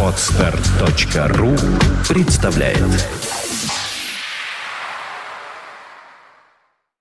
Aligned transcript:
Отстар.ру 0.00 1.56
представляет 2.08 2.78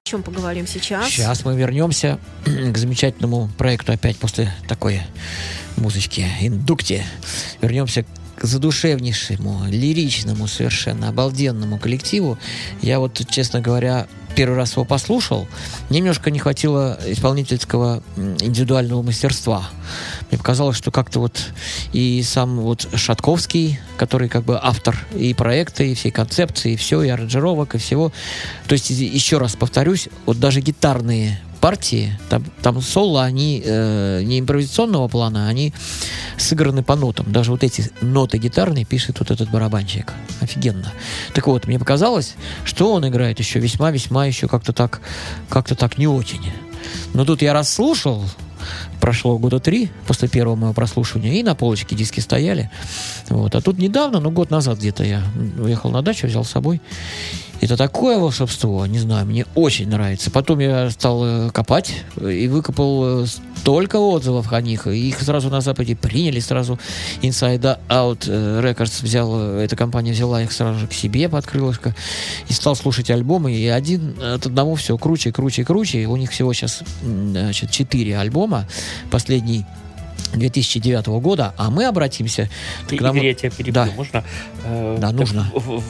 О 0.05 0.09
чем 0.09 0.23
поговорим 0.23 0.65
сейчас? 0.65 1.09
Сейчас 1.09 1.45
мы 1.45 1.55
вернемся 1.55 2.17
к 2.45 2.75
замечательному 2.75 3.49
проекту 3.55 3.91
опять 3.91 4.17
после 4.17 4.51
такой 4.67 5.01
музычки 5.77 6.25
индукте. 6.41 7.05
Вернемся 7.61 8.01
к 8.01 8.07
задушевнейшему, 8.43 9.65
лиричному, 9.67 10.47
совершенно 10.47 11.09
обалденному 11.09 11.79
коллективу. 11.79 12.37
Я 12.81 12.99
вот, 12.99 13.19
честно 13.29 13.61
говоря, 13.61 14.07
первый 14.35 14.55
раз 14.57 14.73
его 14.73 14.83
послушал, 14.83 15.47
немножко 15.89 16.29
не 16.29 16.39
хватило 16.39 16.99
исполнительского 17.05 18.03
индивидуального 18.17 19.01
мастерства. 19.01 19.69
Мне 20.29 20.37
показалось, 20.37 20.77
что 20.77 20.91
как-то 20.91 21.19
вот 21.19 21.41
и 21.93 22.21
сам 22.23 22.59
вот 22.59 22.87
Шатковский, 22.93 23.79
который 23.97 24.29
как 24.29 24.43
бы 24.43 24.59
автор 24.61 24.97
и 25.15 25.33
проекта, 25.33 25.83
и 25.83 25.95
всей 25.95 26.11
концепции, 26.11 26.73
и 26.73 26.75
все, 26.75 27.01
и 27.01 27.09
аранжировок, 27.09 27.75
и 27.75 27.77
всего. 27.77 28.11
То 28.67 28.73
есть, 28.73 28.89
еще 28.89 29.37
раз 29.37 29.55
повторюсь, 29.55 30.09
вот 30.25 30.39
даже 30.39 30.61
гитарные 30.61 31.39
партии, 31.63 32.11
там, 32.27 32.43
там 32.61 32.81
соло, 32.81 33.23
они 33.23 33.63
э, 33.65 34.21
не 34.23 34.41
импровизационного 34.41 35.07
плана, 35.07 35.47
они 35.47 35.73
сыграны 36.37 36.83
по 36.83 36.97
нотам. 36.97 37.31
Даже 37.31 37.51
вот 37.51 37.63
эти 37.63 37.89
ноты 38.01 38.37
гитарные 38.37 38.83
пишет 38.83 39.19
вот 39.19 39.31
этот 39.31 39.49
барабанщик. 39.49 40.11
Офигенно. 40.41 40.91
Так 41.33 41.47
вот, 41.47 41.65
мне 41.65 41.79
показалось, 41.79 42.35
что 42.65 42.91
он 42.91 43.07
играет 43.07 43.39
еще 43.39 43.59
весьма-весьма 43.59 44.25
еще 44.25 44.49
как-то 44.49 44.73
так, 44.73 44.99
как-то 45.47 45.75
так 45.75 45.97
не 45.97 46.05
очень. 46.05 46.51
Но 47.13 47.23
тут 47.23 47.41
я 47.41 47.53
расслушал, 47.53 48.25
прошло 49.03 49.37
года 49.37 49.59
три 49.59 49.89
после 50.07 50.29
первого 50.29 50.55
моего 50.55 50.73
прослушивания, 50.73 51.33
и 51.33 51.43
на 51.43 51.55
полочке 51.55 51.93
диски 51.93 52.21
стояли. 52.21 52.71
Вот. 53.27 53.53
А 53.53 53.59
тут 53.59 53.77
недавно, 53.77 54.21
ну 54.21 54.31
год 54.31 54.49
назад 54.49 54.77
где-то 54.77 55.03
я 55.03 55.21
уехал 55.59 55.91
на 55.91 56.01
дачу, 56.01 56.27
взял 56.27 56.45
с 56.45 56.49
собой. 56.49 56.79
Это 57.63 57.77
такое 57.77 58.17
волшебство, 58.17 58.85
не 58.85 58.99
знаю, 58.99 59.25
мне 59.25 59.45
очень 59.55 59.87
нравится. 59.87 60.29
Потом 60.31 60.59
я 60.59 60.89
стал 60.89 61.23
э, 61.23 61.49
копать 61.51 62.03
и 62.19 62.49
выкопал 62.49 63.23
э, 63.23 63.25
столько 63.55 63.99
отзывов 63.99 64.51
о 64.51 64.61
них. 64.61 64.85
Их 64.87 65.21
сразу 65.21 65.49
на 65.49 65.61
Западе 65.61 65.95
приняли, 65.95 66.41
сразу 66.41 66.77
Inside 67.21 67.79
Out 67.87 68.25
э, 68.27 68.61
Records 68.61 69.01
взял, 69.01 69.39
эта 69.39 69.77
компания 69.77 70.11
взяла 70.11 70.43
их 70.43 70.51
сразу 70.51 70.79
же 70.79 70.87
к 70.87 70.93
себе 70.93 71.29
под 71.29 71.45
крылышко 71.45 71.95
и 72.49 72.53
стал 72.53 72.75
слушать 72.75 73.09
альбомы. 73.09 73.53
И 73.53 73.65
один 73.67 74.21
от 74.21 74.45
одного 74.45 74.75
все 74.75 74.97
круче, 74.97 75.31
круче, 75.31 75.63
круче. 75.63 76.05
У 76.07 76.17
них 76.17 76.31
всего 76.31 76.51
сейчас 76.51 76.83
значит, 77.01 77.71
четыре 77.71 78.17
альбома. 78.17 78.67
Последний 79.11 79.65
2009 80.33 81.07
года, 81.21 81.53
а 81.57 81.69
мы 81.69 81.85
обратимся 81.85 82.49
к 82.87 82.91
нам... 82.93 83.15
Игорь, 83.15 83.27
я 83.27 83.33
тебя 83.33 83.49
перебью. 83.51 83.73
Да. 83.73 83.89
Можно? 83.95 84.23
Э, 84.65 84.97
да, 84.99 85.11
нужно. 85.11 85.51
В, 85.53 85.79
в, 85.79 85.83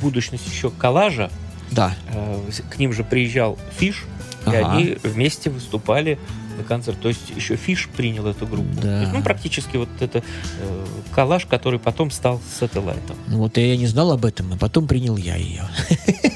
будущность 0.00 0.46
еще 0.46 0.70
коллажа. 0.70 1.30
Да. 1.70 1.94
Э, 2.12 2.40
к 2.70 2.78
ним 2.78 2.92
же 2.92 3.04
приезжал 3.04 3.58
Фиш, 3.78 4.04
ага. 4.44 4.58
и 4.58 4.62
они 4.62 4.98
вместе 5.02 5.50
выступали 5.50 6.18
на 6.56 6.64
концерт. 6.64 7.00
То 7.00 7.08
есть 7.08 7.30
еще 7.34 7.56
Фиш 7.56 7.88
принял 7.94 8.26
эту 8.26 8.46
группу. 8.46 8.80
Да. 8.82 9.00
Есть, 9.00 9.12
ну, 9.12 9.22
практически 9.22 9.76
вот 9.76 9.88
это 10.00 10.22
э, 10.60 10.86
коллаж, 11.14 11.46
который 11.46 11.78
потом 11.78 12.10
стал 12.10 12.40
сателлайтом. 12.58 13.16
Вот 13.28 13.56
я 13.56 13.76
не 13.76 13.86
знал 13.86 14.12
об 14.12 14.24
этом, 14.24 14.52
а 14.52 14.56
потом 14.56 14.86
принял 14.86 15.16
я 15.16 15.36
ее. 15.36 15.64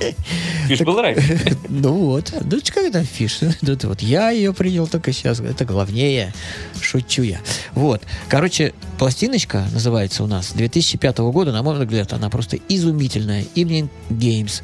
Фиш 0.68 0.80
был 0.80 1.00
раньше. 1.00 1.40
Ну 1.68 1.92
вот. 1.92 2.32
Ну, 2.40 2.58
как 2.66 2.84
это 2.84 3.04
фиш? 3.04 3.40
Это 3.42 3.88
вот 3.88 4.00
я 4.00 4.30
ее 4.30 4.52
принял 4.54 4.86
только 4.86 5.12
сейчас. 5.12 5.40
Это 5.40 5.64
главнее. 5.64 6.32
Шучу 6.80 7.22
я. 7.22 7.40
Вот. 7.72 8.02
Короче, 8.28 8.72
пластиночка 8.98 9.66
называется 9.72 10.24
у 10.24 10.26
нас 10.26 10.52
2005 10.52 11.18
года. 11.18 11.52
На 11.52 11.62
мой 11.62 11.78
взгляд, 11.78 12.12
она 12.12 12.30
просто 12.30 12.58
изумительная. 12.68 13.44
Evening 13.54 13.88
Games. 14.10 14.62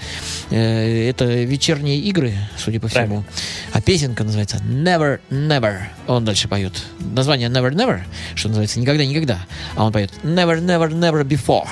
Э, 0.50 1.08
это 1.08 1.24
вечерние 1.26 1.98
игры, 1.98 2.34
судя 2.56 2.80
по 2.80 2.88
всему. 2.88 3.24
А 3.72 3.80
песенка 3.80 4.24
называется 4.24 4.58
Never 4.58 5.20
Never. 5.30 5.80
Он 6.06 6.24
дальше 6.24 6.48
поет. 6.48 6.82
Название 6.98 7.48
Never 7.48 7.72
Never, 7.72 8.00
что 8.34 8.48
называется 8.48 8.80
никогда-никогда. 8.80 9.44
А 9.76 9.84
он 9.84 9.92
поет 9.92 10.12
Never 10.22 10.60
Never 10.60 10.90
Never 10.90 11.24
Before. 11.24 11.68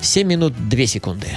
7 0.00 0.26
минут 0.26 0.54
2 0.68 0.86
секунды. 0.86 1.28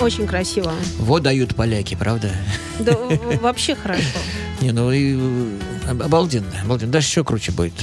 Очень 0.00 0.26
красиво. 0.26 0.72
Вот 0.98 1.22
дают 1.22 1.54
поляки, 1.54 1.94
правда? 1.94 2.30
Да, 2.78 2.94
вообще 3.40 3.74
хорошо. 3.74 4.18
Не, 4.60 4.72
ну 4.72 4.92
и 4.92 5.16
э, 5.16 5.90
обалденно, 5.90 6.52
обалденно. 6.62 6.92
Даже 6.92 7.06
еще 7.06 7.24
круче 7.24 7.52
будет. 7.52 7.74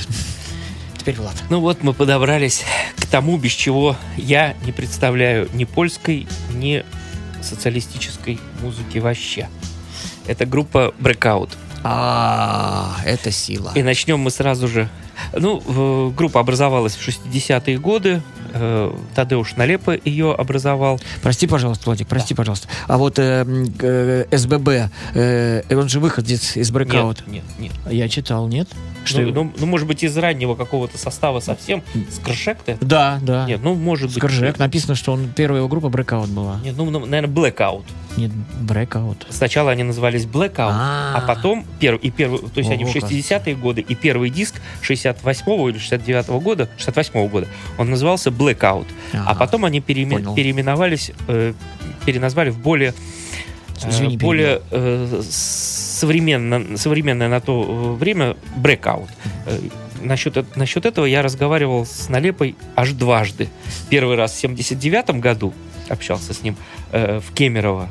Теперь 0.98 1.15
Влад. 1.15 1.36
Ну 1.50 1.60
вот 1.60 1.84
мы 1.84 1.93
подобрались 1.93 2.63
к 2.98 3.05
тому, 3.05 3.38
без 3.38 3.51
чего 3.51 3.95
я 4.17 4.55
не 4.65 4.72
представляю 4.72 5.50
ни 5.53 5.65
польской, 5.65 6.27
ни 6.53 6.84
социалистической 7.41 8.39
музыки 8.62 8.98
вообще. 8.98 9.50
Это 10.25 10.45
группа 10.45 10.93
Breakout. 11.00 11.51
А, 11.84 12.95
это 13.05 13.29
сила. 13.31 13.72
И 13.75 13.84
начнем 13.84 14.19
мы 14.19 14.31
сразу 14.31 14.67
же. 14.67 14.89
Ну, 15.34 16.12
группа 16.12 16.39
образовалась 16.39 16.95
в 16.95 17.07
60-е 17.07 17.77
годы. 17.77 18.22
Э, 18.57 18.91
Тадеуш 19.13 19.57
Налепа 19.57 19.97
ее 20.05 20.33
образовал. 20.33 21.00
Прости, 21.21 21.45
пожалуйста, 21.45 21.85
Владик, 21.88 22.07
прости, 22.07 22.33
да. 22.33 22.38
пожалуйста. 22.38 22.69
А 22.88 22.97
вот 22.97 23.19
э, 23.19 23.45
э, 23.79 24.25
СББ, 24.31 24.69
э, 25.13 25.62
он 25.75 25.89
же 25.89 26.00
выходец 26.00 26.55
из 26.55 26.71
Breakout. 26.71 27.24
Нет, 27.27 27.43
нет, 27.59 27.74
нет. 27.85 27.93
Я 27.93 28.07
читал, 28.07 28.47
нет? 28.47 28.69
Что 29.05 29.21
ну, 29.21 29.31
ну, 29.31 29.53
ну, 29.57 29.65
может 29.65 29.88
быть, 29.88 30.03
из 30.03 30.17
раннего 30.17 30.55
какого-то 30.55 30.97
состава 30.97 31.39
совсем. 31.39 31.83
Скржек-то? 32.12 32.77
Да, 32.81 33.19
да. 33.21 33.45
Нет, 33.45 33.62
ну, 33.63 33.75
может 33.75 34.07
быть. 34.07 34.17
Скржек. 34.17 34.57
Написано, 34.59 34.95
что 34.95 35.13
он 35.13 35.29
первая 35.35 35.59
его 35.59 35.69
группа 35.69 35.88
Breakout 35.88 36.27
была. 36.27 36.59
Нет, 36.63 36.75
ну, 36.77 36.89
ну 36.89 37.05
наверное, 37.05 37.33
Blackout. 37.33 37.85
Нет, 38.17 38.31
Breakout. 38.62 39.25
Сначала 39.29 39.71
они 39.71 39.83
назывались 39.83 40.25
Blackout, 40.25 40.71
а, 40.71 41.19
-а, 41.19 41.27
потом 41.27 41.65
первый, 41.79 42.00
и 42.00 42.12
первый, 42.12 42.39
то 42.39 42.57
есть 42.57 42.69
Ого, 42.69 42.74
они 42.74 42.85
в 42.85 42.95
60-е 42.95 43.55
годы, 43.55 43.81
и 43.81 43.95
первый 43.95 44.29
диск 44.29 44.55
68-го 44.81 45.69
или 45.69 45.79
69-го 45.79 46.39
года, 46.39 46.69
68-го 46.77 47.27
года, 47.27 47.47
он 47.77 47.89
назывался 47.89 48.29
Blackout. 48.29 48.88
А, 49.13 49.31
а 49.31 49.35
потом 49.35 49.65
они 49.65 49.81
переимен, 49.81 50.33
переименовались, 50.33 51.12
э, 51.27 51.53
переназвали 52.05 52.51
в 52.51 52.59
более, 52.59 52.89
э, 52.89 52.93
Извини, 53.84 54.17
более 54.17 54.62
э, 54.72 55.22
современно, 55.29 56.77
современное 56.77 57.27
на 57.27 57.39
то 57.41 57.96
время 57.96 58.36
Breakout. 58.58 59.10
Э, 59.46 59.60
насчет, 60.01 60.55
насчет 60.55 60.86
этого 60.86 61.05
я 61.05 61.22
разговаривал 61.22 61.86
с 61.86 62.10
Налепой 62.10 62.55
аж 62.75 62.91
дважды. 62.91 63.50
Первый 63.89 64.15
раз 64.15 64.34
в 64.34 64.39
79 64.39 65.20
году 65.20 65.53
общался 65.89 66.34
с 66.34 66.41
ним 66.41 66.55
э, 66.91 67.20
в 67.20 67.34
Кемерово, 67.34 67.89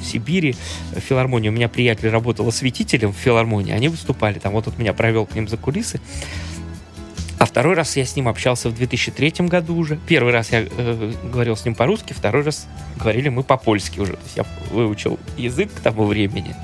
в 0.00 0.06
Сибири, 0.06 0.56
в 0.94 1.00
филармонии. 1.00 1.48
У 1.48 1.52
меня 1.52 1.68
приятель 1.68 2.08
работал 2.08 2.48
осветителем 2.48 3.12
в 3.12 3.16
филармонии, 3.16 3.72
они 3.72 3.88
выступали 3.88 4.38
там. 4.38 4.52
Вот 4.52 4.68
он 4.68 4.74
меня 4.78 4.92
провел 4.92 5.26
к 5.26 5.34
ним 5.34 5.48
за 5.48 5.56
кулисы. 5.56 6.00
А 7.40 7.46
второй 7.46 7.74
раз 7.74 7.96
я 7.96 8.04
с 8.04 8.16
ним 8.16 8.28
общался 8.28 8.68
в 8.68 8.74
2003 8.74 9.46
году 9.48 9.74
уже. 9.74 9.98
Первый 10.06 10.30
раз 10.30 10.52
я 10.52 10.60
э, 10.60 11.12
говорил 11.24 11.56
с 11.56 11.64
ним 11.64 11.74
по-русски, 11.74 12.12
второй 12.12 12.42
раз 12.42 12.68
говорили 12.98 13.30
мы 13.30 13.42
по-польски 13.42 13.98
уже. 13.98 14.12
То 14.12 14.22
есть 14.24 14.36
я 14.36 14.44
выучил 14.70 15.18
язык 15.38 15.72
к 15.72 15.80
тому 15.80 16.04
времени. 16.04 16.54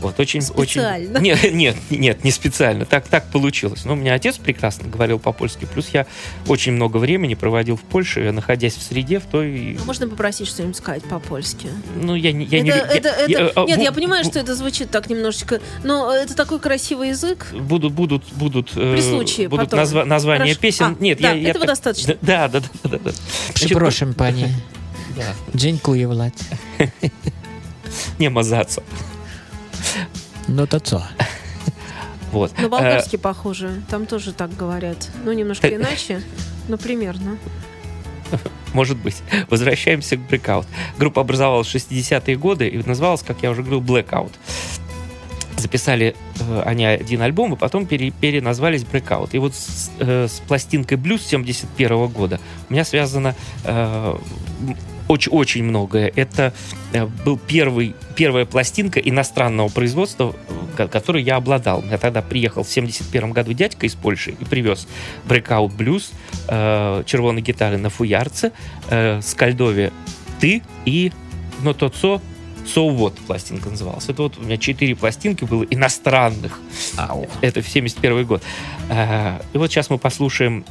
Вот, 0.00 0.20
очень, 0.20 0.42
специально. 0.42 1.18
Очень... 1.18 1.22
Нет, 1.22 1.38
нет, 1.52 1.76
нет, 1.90 2.24
не 2.24 2.30
специально. 2.30 2.84
Так, 2.84 3.08
так 3.08 3.30
получилось. 3.30 3.84
Но 3.84 3.94
у 3.94 3.96
меня 3.96 4.14
отец 4.14 4.36
прекрасно 4.36 4.88
говорил 4.88 5.18
по-польски. 5.18 5.66
Плюс 5.72 5.88
я 5.92 6.06
очень 6.46 6.72
много 6.72 6.98
времени 6.98 7.34
проводил 7.34 7.76
в 7.76 7.82
Польше, 7.82 8.30
находясь 8.32 8.74
в 8.74 8.82
среде 8.82 9.18
в 9.18 9.24
той... 9.24 9.78
А 9.80 9.84
можно 9.84 10.06
попросить 10.08 10.48
что-нибудь 10.48 10.76
сказать 10.76 11.02
по-польски? 11.04 11.68
Ну, 12.00 12.14
я, 12.14 12.30
я 12.30 12.44
это, 12.44 12.62
не... 12.62 12.70
Это, 12.70 13.08
я, 13.26 13.46
это, 13.46 13.60
я, 13.60 13.66
нет, 13.66 13.78
бу, 13.78 13.82
я 13.82 13.92
понимаю, 13.92 14.24
что 14.24 14.38
это 14.38 14.54
звучит 14.54 14.90
так 14.90 15.08
немножечко, 15.08 15.60
но 15.82 16.12
это 16.12 16.36
такой 16.36 16.60
красивый 16.60 17.08
язык. 17.10 17.46
Будут, 17.52 17.92
будут, 17.92 18.24
будут... 18.32 18.72
Э, 18.76 18.92
При 18.92 19.00
случае 19.00 19.48
Будут 19.48 19.70
потом. 19.70 19.80
назва- 19.80 20.04
названия 20.04 20.44
Хорошо. 20.44 20.60
песен. 20.60 20.84
А, 20.86 20.96
нет, 21.02 21.20
да, 21.20 21.32
я... 21.32 21.50
этого 21.50 21.64
я, 21.64 21.68
достаточно. 21.68 22.16
Да, 22.22 22.48
да, 22.48 22.60
да. 22.60 22.68
да, 22.84 22.98
да. 22.98 23.10
Przepraszam, 23.54 24.14
panie. 24.14 24.48
Да. 25.16 25.34
Dziękuję, 25.54 26.08
Влад. 26.12 26.32
Не 28.18 28.30
мазаться. 28.30 28.82
Ну, 30.48 30.66
то 30.66 30.78
что? 30.78 31.06
Вот. 32.32 32.58
На 32.58 32.68
болгарский 32.68 33.18
похоже. 33.18 33.82
Там 33.88 34.04
тоже 34.04 34.32
так 34.32 34.54
говорят. 34.54 35.08
Ну, 35.24 35.32
немножко 35.32 35.74
иначе, 35.74 36.20
но 36.68 36.76
примерно. 36.76 37.38
Может 38.74 38.98
быть. 38.98 39.22
Возвращаемся 39.48 40.16
к 40.16 40.20
Breakout. 40.20 40.66
Группа 40.98 41.22
образовалась 41.22 41.68
в 41.68 41.74
60-е 41.74 42.36
годы 42.36 42.68
и 42.68 42.82
называлась, 42.86 43.22
как 43.22 43.42
я 43.42 43.50
уже 43.50 43.62
говорил, 43.62 43.80
Blackout. 43.80 44.32
Записали 45.56 46.14
э, 46.40 46.62
они 46.66 46.84
один 46.84 47.22
альбом, 47.22 47.54
и 47.54 47.56
потом 47.56 47.86
пере, 47.86 48.10
переназвались 48.10 48.82
Breakout. 48.82 49.30
И 49.32 49.38
вот 49.38 49.54
с, 49.54 49.90
э, 50.00 50.26
с 50.28 50.40
пластинкой 50.40 50.98
Blues 50.98 51.22
71 51.22 52.08
года 52.08 52.38
у 52.68 52.72
меня 52.72 52.84
связано 52.84 53.34
э, 53.64 54.16
очень-очень 55.08 55.64
многое. 55.64 56.12
Это 56.14 56.52
э, 56.92 57.06
был 57.24 57.38
первый, 57.38 57.94
первая 58.14 58.44
пластинка 58.44 59.00
иностранного 59.00 59.68
производства, 59.68 60.34
э, 60.78 60.88
которой 60.88 61.22
я 61.22 61.36
обладал. 61.36 61.84
Я 61.90 61.98
тогда 61.98 62.22
приехал 62.22 62.64
в 62.64 62.68
71 62.68 63.32
году 63.32 63.52
дядька 63.52 63.86
из 63.86 63.94
Польши 63.94 64.32
и 64.32 64.44
привез 64.44 64.86
Breakout 65.28 65.76
Blues, 65.76 66.12
э, 66.48 67.02
червоной 67.06 67.42
гитары 67.42 67.78
на 67.78 67.90
фуярце, 67.90 68.52
э, 68.90 69.20
Скальдове 69.22 69.92
«Ты» 70.40 70.62
и 70.84 71.12
«Но 71.62 71.72
тот 71.72 71.94
со» 71.96 72.20
So 72.64 72.92
What 72.96 73.14
пластинка 73.28 73.70
называлась. 73.70 74.08
Это 74.08 74.22
вот 74.22 74.38
у 74.38 74.42
меня 74.42 74.56
четыре 74.56 74.96
пластинки 74.96 75.44
было 75.44 75.62
иностранных. 75.70 76.58
Ау. 76.96 77.28
Это 77.40 77.62
в 77.62 77.68
71 77.68 78.26
год. 78.26 78.42
Э, 78.90 79.38
и 79.52 79.58
вот 79.58 79.70
сейчас 79.70 79.88
мы 79.88 79.98
послушаем 79.98 80.64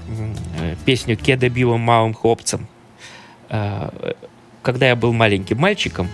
песню 0.83 1.15
«Кеда 1.15 1.47
бива 1.49 1.77
маум 1.77 2.13
хопцем». 2.13 2.67
Э, 3.55 4.13
когда 4.61 4.87
я 4.87 4.95
был 4.95 5.13
маленьким 5.13 5.57
мальчиком, 5.57 6.09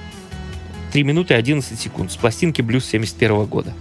3 0.92 1.04
минуты 1.04 1.34
11 1.34 1.80
секунд 1.80 2.12
с 2.12 2.18
пластинки 2.18 2.62
«Блюз» 2.62 2.86
71 2.86 3.46
года. 3.46 3.74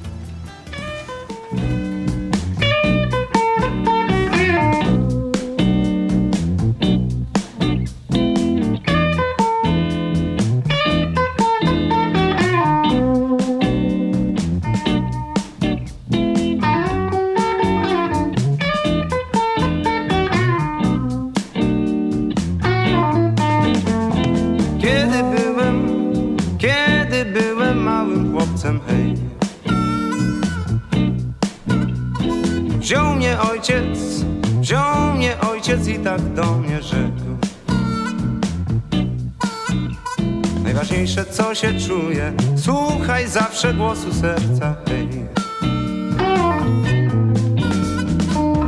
Co 41.31 41.55
się 41.55 41.81
czuje 41.88 42.33
Słuchaj 42.57 43.29
zawsze 43.29 43.75
głosu 43.75 44.14
serca 44.14 44.76
hej. 44.88 45.09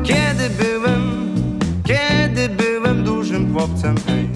Kiedy 0.02 0.50
byłem, 0.50 1.28
kiedy 1.84 2.48
byłem 2.48 3.04
dużym 3.04 3.54
chłopcem 3.54 3.94
hej. 4.06 4.28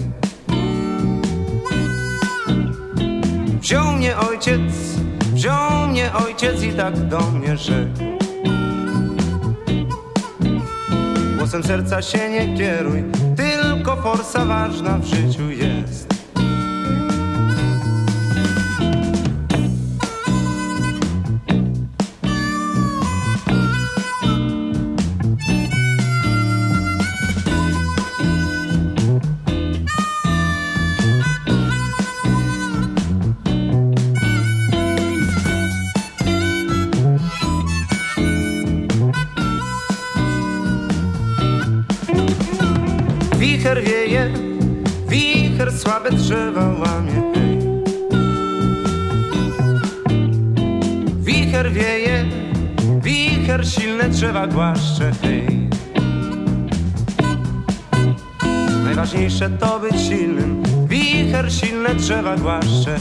Wziął 3.61 3.93
mnie 3.93 4.17
ojciec, 4.17 4.61
wziął 5.33 5.87
mnie 5.87 6.13
ojciec 6.13 6.63
i 6.63 6.73
tak 6.73 7.07
do 7.07 7.19
mnie 7.19 7.57
rzekł 7.57 8.16
Głosem 11.47 11.63
serca 11.63 12.01
się 12.01 12.29
nie 12.29 12.57
kieruj, 12.57 13.03
tylko 13.35 13.95
forsa 13.95 14.45
ważna 14.45 14.97
w 14.97 15.05
życiu 15.05 15.49
jest 15.49 16.06
drzewa 61.95 62.35
głaszcze 62.37 62.99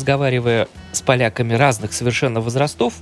разговаривая 0.00 0.66
с 0.92 1.02
поляками 1.02 1.52
разных 1.52 1.92
совершенно 1.92 2.40
возрастов, 2.40 2.94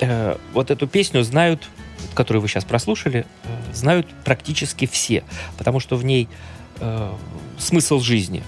э, 0.00 0.36
вот 0.52 0.70
эту 0.70 0.86
песню 0.86 1.22
знают, 1.22 1.66
которую 2.14 2.42
вы 2.42 2.48
сейчас 2.48 2.66
прослушали, 2.66 3.24
э, 3.44 3.72
знают 3.72 4.06
практически 4.22 4.84
все, 4.86 5.24
потому 5.56 5.80
что 5.80 5.96
в 5.96 6.04
ней 6.04 6.28
э, 6.80 7.12
смысл 7.58 8.00
жизни. 8.00 8.42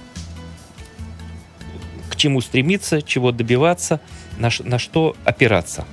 К 2.10 2.16
чему 2.16 2.42
стремиться, 2.42 3.00
чего 3.00 3.32
добиваться, 3.32 4.00
на, 4.36 4.50
на 4.64 4.78
что 4.78 5.16
опираться. 5.24 5.86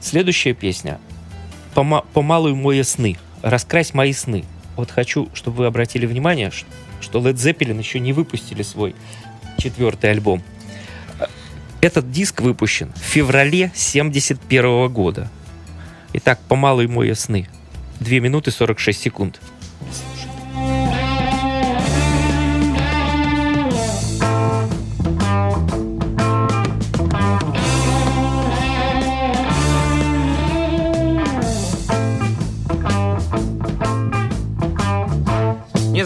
Следующая 0.00 0.54
песня 0.54 0.98
«Помалуй 1.74 2.54
мои 2.54 2.82
сны», 2.82 3.18
«Раскрась 3.42 3.92
мои 3.92 4.14
сны». 4.14 4.46
Вот 4.76 4.90
хочу, 4.90 5.28
чтобы 5.34 5.58
вы 5.58 5.66
обратили 5.66 6.06
внимание, 6.06 6.50
что 7.02 7.18
Led 7.18 7.34
Zeppelin 7.34 7.76
еще 7.76 8.00
не 8.00 8.14
выпустили 8.14 8.62
свой 8.62 8.94
четвертый 9.60 10.10
альбом. 10.10 10.42
Этот 11.80 12.10
диск 12.10 12.40
выпущен 12.40 12.92
в 12.94 12.98
феврале 12.98 13.70
71 13.74 14.88
года. 14.88 15.28
Итак, 16.12 16.40
по 16.48 16.56
малой 16.56 16.86
мои 16.86 17.14
сны. 17.14 17.48
2 18.00 18.18
минуты 18.18 18.50
46 18.50 19.00
секунд. 19.00 19.40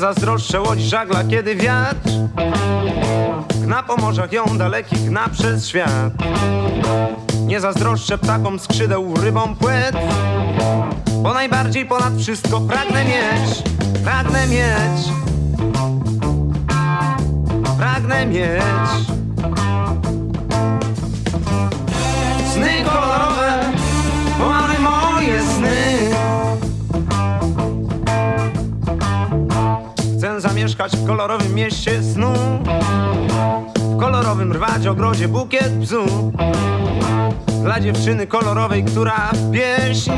Zazdroszczę 0.05 0.61
łodzi 0.61 0.89
żagla, 0.89 1.25
kiedy 1.25 1.57
wiatr 1.57 2.11
na 3.67 3.83
pomorzach 3.83 4.33
ją 4.33 4.59
dalekich 4.59 5.11
na 5.11 5.29
przez 5.29 5.69
świat. 5.69 6.13
Nie 7.47 7.61
zazdroszczę 7.61 8.19
ptakom 8.19 8.59
skrzydeł, 8.59 9.15
rybom 9.23 9.57
płet 9.57 9.97
Bo 11.23 11.35
najbardziej 11.35 11.87
ponad 11.87 12.19
wszystko 12.19 12.61
pragnę 12.61 13.05
mieć 13.05 13.63
Pragnę 14.05 14.47
mieć 14.47 15.09
Pragnę 17.79 18.27
mieć 18.27 19.15
Chcę 30.85 30.91
zamieszkać 30.91 31.05
w 31.05 31.07
kolorowym 31.07 31.55
mieście 31.55 32.03
snu. 32.03 32.33
W 33.77 34.01
kolorowym 34.01 34.53
rwać 34.53 34.87
ogrodzie 34.87 35.29
bukiet 35.29 35.79
bzu. 35.79 36.33
Dla 37.63 37.81
dziewczyny 37.81 38.27
kolorowej, 38.27 38.85
która 38.85 39.31
w 39.33 39.51
pieśń. 39.51 40.11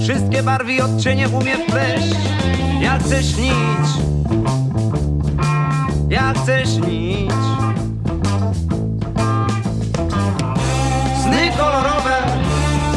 Wszystkie 0.00 0.42
barwy 0.42 0.72
i 0.72 0.80
odcienie 0.80 1.28
umie 1.28 1.56
wpleść 1.56 2.16
Ja 2.80 2.98
chcę 2.98 3.22
śnić. 3.22 3.88
Ja 6.08 6.34
chcę 6.34 6.66
śnić. 6.66 7.32
Sny 11.22 11.52
kolorowe 11.58 12.22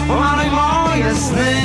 Pomaluj 0.08 0.52
moje 0.52 1.16
sny 1.16 1.56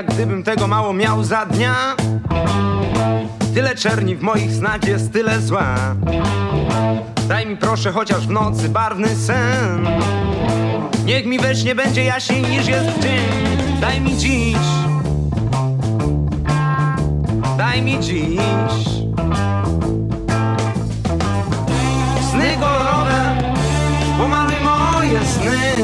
jak 0.00 0.14
gdybym 0.14 0.42
tego 0.42 0.66
mało 0.66 0.92
miał 0.92 1.24
za 1.24 1.46
dnia. 1.46 1.74
Tyle 3.54 3.74
czerni 3.74 4.16
w 4.16 4.22
moich 4.22 4.52
snach 4.52 4.84
jest 4.84 5.12
tyle 5.12 5.40
zła. 5.40 5.74
Daj 7.28 7.46
mi 7.46 7.56
proszę 7.56 7.92
chociaż 7.92 8.26
w 8.26 8.30
nocy 8.30 8.68
barwny 8.68 9.08
sen. 9.08 9.88
Niech 11.04 11.26
mi 11.26 11.38
we 11.38 11.54
śnie 11.54 11.74
będzie 11.74 12.04
jaśniej 12.04 12.42
niż 12.42 12.66
jest 12.66 12.86
w 12.86 13.02
dzień. 13.02 13.80
Daj 13.80 14.00
mi 14.00 14.16
dziś. 14.16 14.56
Daj 17.58 17.82
mi 17.82 18.00
dziś. 18.00 18.84
Sny 22.30 22.56
kolorowe 22.60 23.36
Pomaluj 24.18 24.56
moje 24.64 25.20
Sny 25.24 25.79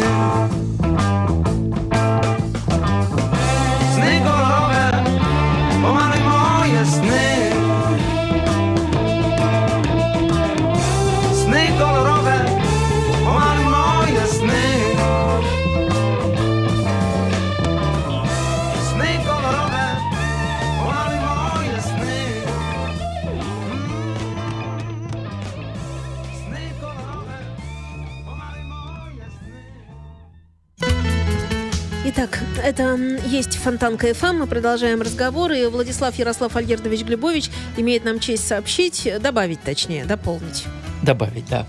это 32.76 32.98
есть 33.26 33.56
Фонтанка 33.56 34.12
ФМ. 34.12 34.36
Мы 34.36 34.46
продолжаем 34.46 35.00
разговор. 35.00 35.52
И 35.52 35.64
Владислав 35.66 36.14
Ярослав 36.16 36.54
Альгердович 36.56 37.04
Глебович 37.04 37.50
имеет 37.76 38.04
нам 38.04 38.20
честь 38.20 38.46
сообщить, 38.46 39.08
добавить 39.20 39.62
точнее, 39.62 40.04
дополнить. 40.04 40.64
Добавить, 41.02 41.46
да. 41.48 41.66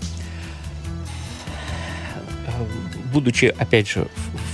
Будучи, 3.12 3.46
опять 3.46 3.88
же, 3.88 4.08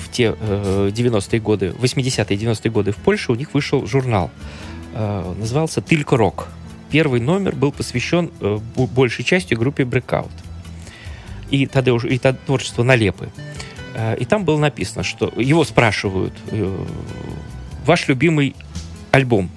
в 0.05 0.13
те 0.13 0.37
э, 0.39 0.91
90-е 0.95 1.41
годы, 1.41 1.75
80-е 1.77 2.37
90-е 2.37 2.71
годы 2.71 2.93
в 2.93 2.97
Польше 2.97 3.33
у 3.33 3.35
них 3.35 3.53
вышел 3.53 3.85
журнал. 3.87 4.31
Э, 4.95 5.35
назывался 5.37 5.81
«Тилько 5.83 6.17
рок». 6.17 6.49
Первый 6.91 7.21
номер 7.21 7.57
был 7.57 7.73
посвящен 7.73 8.31
э, 8.41 8.59
большей 8.77 9.25
частью 9.25 9.59
группе 9.59 9.83
Breakout. 9.83 10.31
И 11.51 11.67
тогда 11.67 11.93
уже 11.95 12.09
и 12.11 12.19
творчество 12.19 12.85
Налепы. 12.85 13.31
Э, 13.95 14.17
и 14.17 14.25
там 14.25 14.45
было 14.45 14.59
написано, 14.59 15.03
что 15.03 15.33
его 15.37 15.65
спрашивают, 15.65 16.35
э, 16.51 16.87
ваш 17.87 18.09
любимый 18.09 18.55
альбом, 19.11 19.51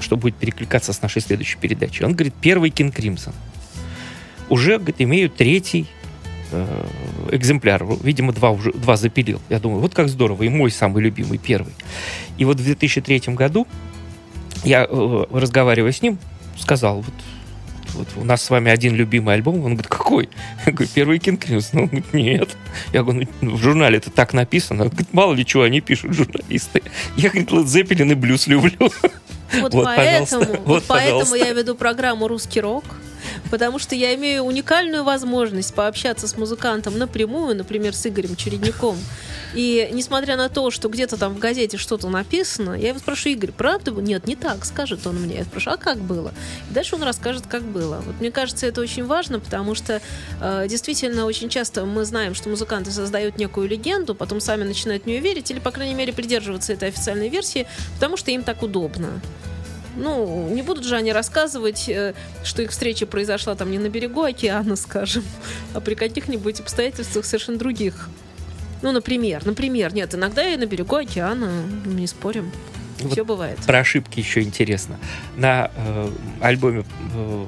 что 0.00 0.16
будет 0.16 0.36
перекликаться 0.36 0.92
с 0.92 1.02
нашей 1.02 1.22
следующей 1.22 1.58
передачей. 1.58 2.04
Он 2.04 2.14
говорит, 2.14 2.34
первый 2.40 2.70
King 2.70 2.94
Crimson. 2.94 3.34
Уже, 4.48 4.78
говорит, 4.78 4.96
имею 4.98 5.30
третий 5.30 5.86
э, 6.50 6.86
экземпляр. 7.30 7.84
Видимо, 8.02 8.32
два 8.32 8.50
уже 8.50 8.72
два 8.72 8.96
запилил. 8.96 9.40
Я 9.48 9.58
думаю, 9.58 9.80
вот 9.80 9.94
как 9.94 10.08
здорово. 10.08 10.42
И 10.42 10.48
мой 10.48 10.70
самый 10.70 11.02
любимый, 11.02 11.38
первый. 11.38 11.72
И 12.38 12.44
вот 12.44 12.58
в 12.58 12.64
2003 12.64 13.34
году 13.34 13.66
я, 14.64 14.86
э, 14.88 15.24
разговаривая 15.30 15.92
с 15.92 16.02
ним, 16.02 16.18
сказал, 16.58 17.02
вот, 17.02 17.14
вот 17.94 18.08
у 18.16 18.24
нас 18.24 18.42
с 18.42 18.50
вами 18.50 18.70
один 18.70 18.94
любимый 18.94 19.34
альбом. 19.34 19.56
Он 19.56 19.74
говорит, 19.74 19.88
какой? 19.88 20.28
Я 20.66 20.72
говорю, 20.72 20.90
первый 20.94 21.18
Кинг 21.18 21.44
Кримсон. 21.44 21.80
Он 21.80 21.86
говорит, 21.86 22.12
нет. 22.12 22.48
Я 22.92 23.02
говорю, 23.02 23.28
ну, 23.40 23.56
в 23.56 23.58
журнале 23.58 23.98
это 23.98 24.10
так 24.10 24.32
написано. 24.32 24.84
Он 24.84 24.88
говорит, 24.88 25.12
мало 25.12 25.34
ли 25.34 25.44
чего 25.44 25.62
они 25.62 25.80
пишут, 25.80 26.14
журналисты. 26.14 26.82
Я, 27.16 27.30
говорит, 27.30 27.50
Led 27.50 27.64
Zeppelin 27.64 28.12
и 28.12 28.14
блюз 28.14 28.46
люблю. 28.46 28.90
Вот, 29.60 29.74
вот 29.74 29.84
поэтому, 29.84 30.44
вот, 30.44 30.60
вот 30.64 30.84
поэтому 30.86 31.34
я 31.34 31.52
веду 31.52 31.74
программу 31.74 32.26
«Русский 32.26 32.60
рок», 32.60 32.84
потому 33.50 33.78
что 33.78 33.94
я 33.94 34.14
имею 34.14 34.42
уникальную 34.44 35.04
возможность 35.04 35.74
пообщаться 35.74 36.28
с 36.28 36.36
музыкантом 36.36 36.98
напрямую, 36.98 37.56
например, 37.56 37.94
с 37.94 38.06
Игорем 38.06 38.36
Чередником. 38.36 38.96
И 39.54 39.90
несмотря 39.92 40.36
на 40.36 40.48
то, 40.48 40.70
что 40.70 40.88
где-то 40.88 41.16
там 41.16 41.34
в 41.34 41.38
газете 41.38 41.76
что-то 41.76 42.08
написано, 42.08 42.72
я 42.72 42.88
его 42.88 42.98
спрашиваю, 42.98 43.34
Игорь, 43.34 43.52
правда? 43.52 43.90
Нет, 43.90 44.26
не 44.26 44.36
так, 44.36 44.64
скажет 44.64 45.06
он 45.06 45.16
мне. 45.16 45.36
Я 45.38 45.44
спрашиваю, 45.44 45.78
а 45.78 45.82
как 45.82 45.98
было? 45.98 46.32
И 46.70 46.74
дальше 46.74 46.96
он 46.96 47.02
расскажет, 47.02 47.46
как 47.46 47.62
было. 47.62 48.02
Вот 48.06 48.18
мне 48.20 48.30
кажется, 48.30 48.66
это 48.66 48.80
очень 48.80 49.04
важно, 49.04 49.40
потому 49.40 49.74
что 49.74 50.00
э, 50.40 50.66
действительно 50.68 51.26
очень 51.26 51.48
часто 51.48 51.84
мы 51.84 52.04
знаем, 52.04 52.34
что 52.34 52.48
музыканты 52.48 52.90
создают 52.90 53.36
некую 53.38 53.68
легенду, 53.68 54.14
потом 54.14 54.40
сами 54.40 54.64
начинают 54.64 55.04
в 55.04 55.06
нее 55.06 55.20
верить, 55.20 55.50
или, 55.50 55.58
по 55.58 55.70
крайней 55.70 55.94
мере, 55.94 56.12
придерживаться 56.12 56.72
этой 56.72 56.88
официальной 56.88 57.28
версии, 57.28 57.66
потому 57.94 58.16
что 58.16 58.30
им 58.30 58.42
так 58.42 58.62
удобно. 58.62 59.20
Ну, 59.96 60.48
не 60.48 60.62
будут 60.62 60.84
же 60.84 60.96
они 60.96 61.12
рассказывать, 61.12 61.88
э, 61.88 62.14
что 62.44 62.62
их 62.62 62.70
встреча 62.70 63.06
произошла 63.06 63.54
там 63.54 63.70
не 63.70 63.78
на 63.78 63.88
берегу 63.88 64.22
океана, 64.22 64.76
скажем, 64.76 65.24
а 65.74 65.80
при 65.80 65.94
каких-нибудь 65.94 66.60
обстоятельствах 66.60 67.24
совершенно 67.24 67.58
других. 67.58 68.08
Ну, 68.82 68.90
например, 68.90 69.46
например, 69.46 69.94
нет, 69.94 70.14
иногда 70.14 70.46
и 70.46 70.56
на 70.56 70.66
берегу 70.66 70.96
океана, 70.96 71.50
не 71.84 72.06
спорим. 72.06 72.50
Вот 73.00 73.12
Все 73.12 73.24
бывает. 73.24 73.58
Про 73.66 73.80
ошибки 73.80 74.20
еще 74.20 74.42
интересно. 74.42 74.98
На 75.36 75.70
э, 75.74 76.10
альбоме 76.40 76.84
э, 77.14 77.44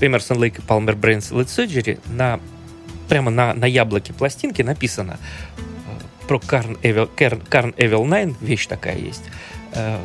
Emerson 0.00 0.36
Lake 0.38 0.58
и 0.58 0.60
Palmer 0.60 0.98
Brains 0.98 1.32
Led 1.32 1.46
Surgery 1.46 2.00
на, 2.06 2.40
прямо 3.08 3.30
на, 3.30 3.54
на 3.54 3.66
яблоке 3.66 4.12
пластинки 4.12 4.62
написано 4.62 5.18
э, 5.56 6.26
про 6.26 6.38
Carn 6.38 6.80
Evil, 6.82 7.08
Carn, 7.16 7.46
Carn 7.48 7.74
Evil 7.76 8.08
9, 8.08 8.40
вещь 8.40 8.66
такая 8.66 8.98
есть. 8.98 9.24
Э, 9.72 9.98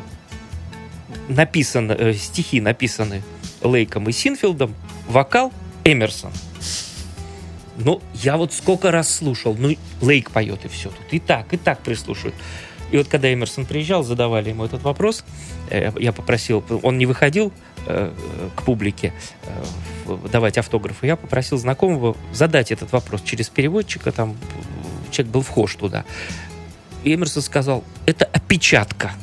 написано, 1.30 1.94
э, 1.94 2.14
стихи 2.14 2.62
написаны 2.62 3.24
Лейком 3.62 4.10
и 4.10 4.12
Синфилдом, 4.12 4.76
вокал 5.08 5.52
Эмерсон. 5.84 6.32
Ну, 7.78 8.02
я 8.14 8.38
вот 8.38 8.54
сколько 8.54 8.92
раз 8.92 9.14
слушал, 9.14 9.56
ну, 9.58 9.76
Лейк 10.02 10.32
поет 10.32 10.66
и 10.66 10.68
все 10.68 10.90
тут. 10.90 11.12
И 11.12 11.20
так, 11.20 11.54
и 11.54 11.58
так 11.58 11.80
прислушивают. 11.80 12.36
И 12.92 12.98
вот 12.98 13.08
когда 13.08 13.34
Эмерсон 13.34 13.66
приезжал, 13.66 14.04
задавали 14.04 14.50
ему 14.50 14.66
этот 14.66 14.84
вопрос, 14.84 15.24
э, 15.70 15.92
я 15.98 16.12
попросил, 16.12 16.64
он 16.84 16.98
не 16.98 17.06
выходил 17.06 17.54
э, 17.88 18.12
к 18.56 18.64
публике 18.64 19.14
э, 19.44 20.18
давать 20.32 20.58
автографы, 20.58 21.08
я 21.08 21.16
попросил 21.16 21.58
знакомого 21.58 22.18
задать 22.34 22.72
этот 22.72 22.92
вопрос 22.92 23.22
через 23.22 23.50
переводчика, 23.50 24.12
там 24.12 24.36
человек 25.10 25.32
был 25.32 25.42
вхож 25.42 25.76
туда. 25.76 26.04
И 27.04 27.16
Эмерсон 27.16 27.42
сказал, 27.42 27.84
это 28.06 28.26
опечатка 28.26 29.14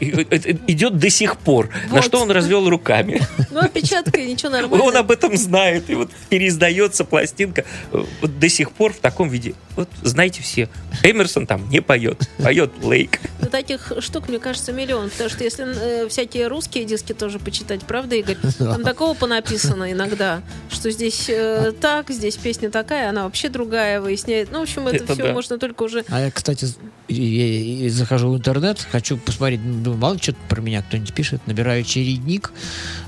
идет 0.00 0.98
до 0.98 1.10
сих 1.10 1.36
пор. 1.36 1.70
Вот. 1.88 1.96
На 1.96 2.02
что 2.02 2.20
он 2.20 2.30
развел 2.30 2.68
руками. 2.68 3.20
Ну, 3.50 3.60
опечатка, 3.60 4.20
ничего 4.20 4.50
нормально. 4.50 4.84
Он 4.84 4.96
об 4.96 5.10
этом 5.10 5.36
знает. 5.36 5.90
И 5.90 5.94
вот 5.94 6.10
переиздается 6.28 7.04
пластинка 7.04 7.64
вот 7.92 8.38
до 8.38 8.48
сих 8.48 8.72
пор 8.72 8.92
в 8.92 8.98
таком 8.98 9.28
виде. 9.28 9.54
Вот 9.80 9.88
знаете 10.02 10.42
все, 10.42 10.68
Эмерсон 11.02 11.46
там 11.46 11.66
не 11.70 11.80
поет. 11.80 12.28
Поет 12.36 12.70
Лейк. 12.82 13.18
Ну, 13.40 13.48
таких 13.48 13.92
штук, 14.00 14.28
мне 14.28 14.38
кажется, 14.38 14.74
миллион. 14.74 15.08
Потому 15.08 15.30
что 15.30 15.42
если 15.42 16.04
э, 16.04 16.08
всякие 16.10 16.48
русские 16.48 16.84
диски 16.84 17.14
тоже 17.14 17.38
почитать, 17.38 17.80
правда, 17.84 18.16
Игорь? 18.16 18.36
Там 18.58 18.82
такого 18.82 19.14
понаписано 19.14 19.90
иногда, 19.90 20.42
что 20.68 20.90
здесь 20.90 21.30
э, 21.30 21.72
так, 21.80 22.10
здесь 22.10 22.36
песня 22.36 22.68
такая, 22.70 23.08
она 23.08 23.24
вообще 23.24 23.48
другая 23.48 24.02
выясняет. 24.02 24.50
Ну, 24.52 24.58
в 24.58 24.62
общем, 24.64 24.86
это, 24.86 24.96
это 24.96 25.14
все 25.14 25.22
да. 25.22 25.32
можно 25.32 25.58
только 25.58 25.84
уже... 25.84 26.04
А 26.10 26.20
я, 26.20 26.30
кстати, 26.30 26.66
я, 27.08 27.84
я 27.84 27.90
захожу 27.90 28.30
в 28.30 28.36
интернет, 28.36 28.86
хочу 28.92 29.16
посмотреть, 29.16 29.60
ну, 29.64 29.82
думаю, 29.82 29.98
мало 29.98 30.18
что-то 30.18 30.38
про 30.50 30.60
меня 30.60 30.82
кто-нибудь 30.82 31.14
пишет, 31.14 31.40
набираю 31.46 31.84
чередник, 31.84 32.52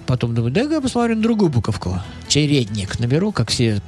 потом 0.06 0.34
думаю, 0.34 0.52
дай-ка 0.52 0.76
я 0.76 0.80
посмотрю 0.80 1.16
на 1.16 1.22
другую 1.22 1.50
буковку. 1.50 2.00
Чередник 2.28 2.98
наберу, 2.98 3.30
как 3.30 3.50
все 3.50 3.82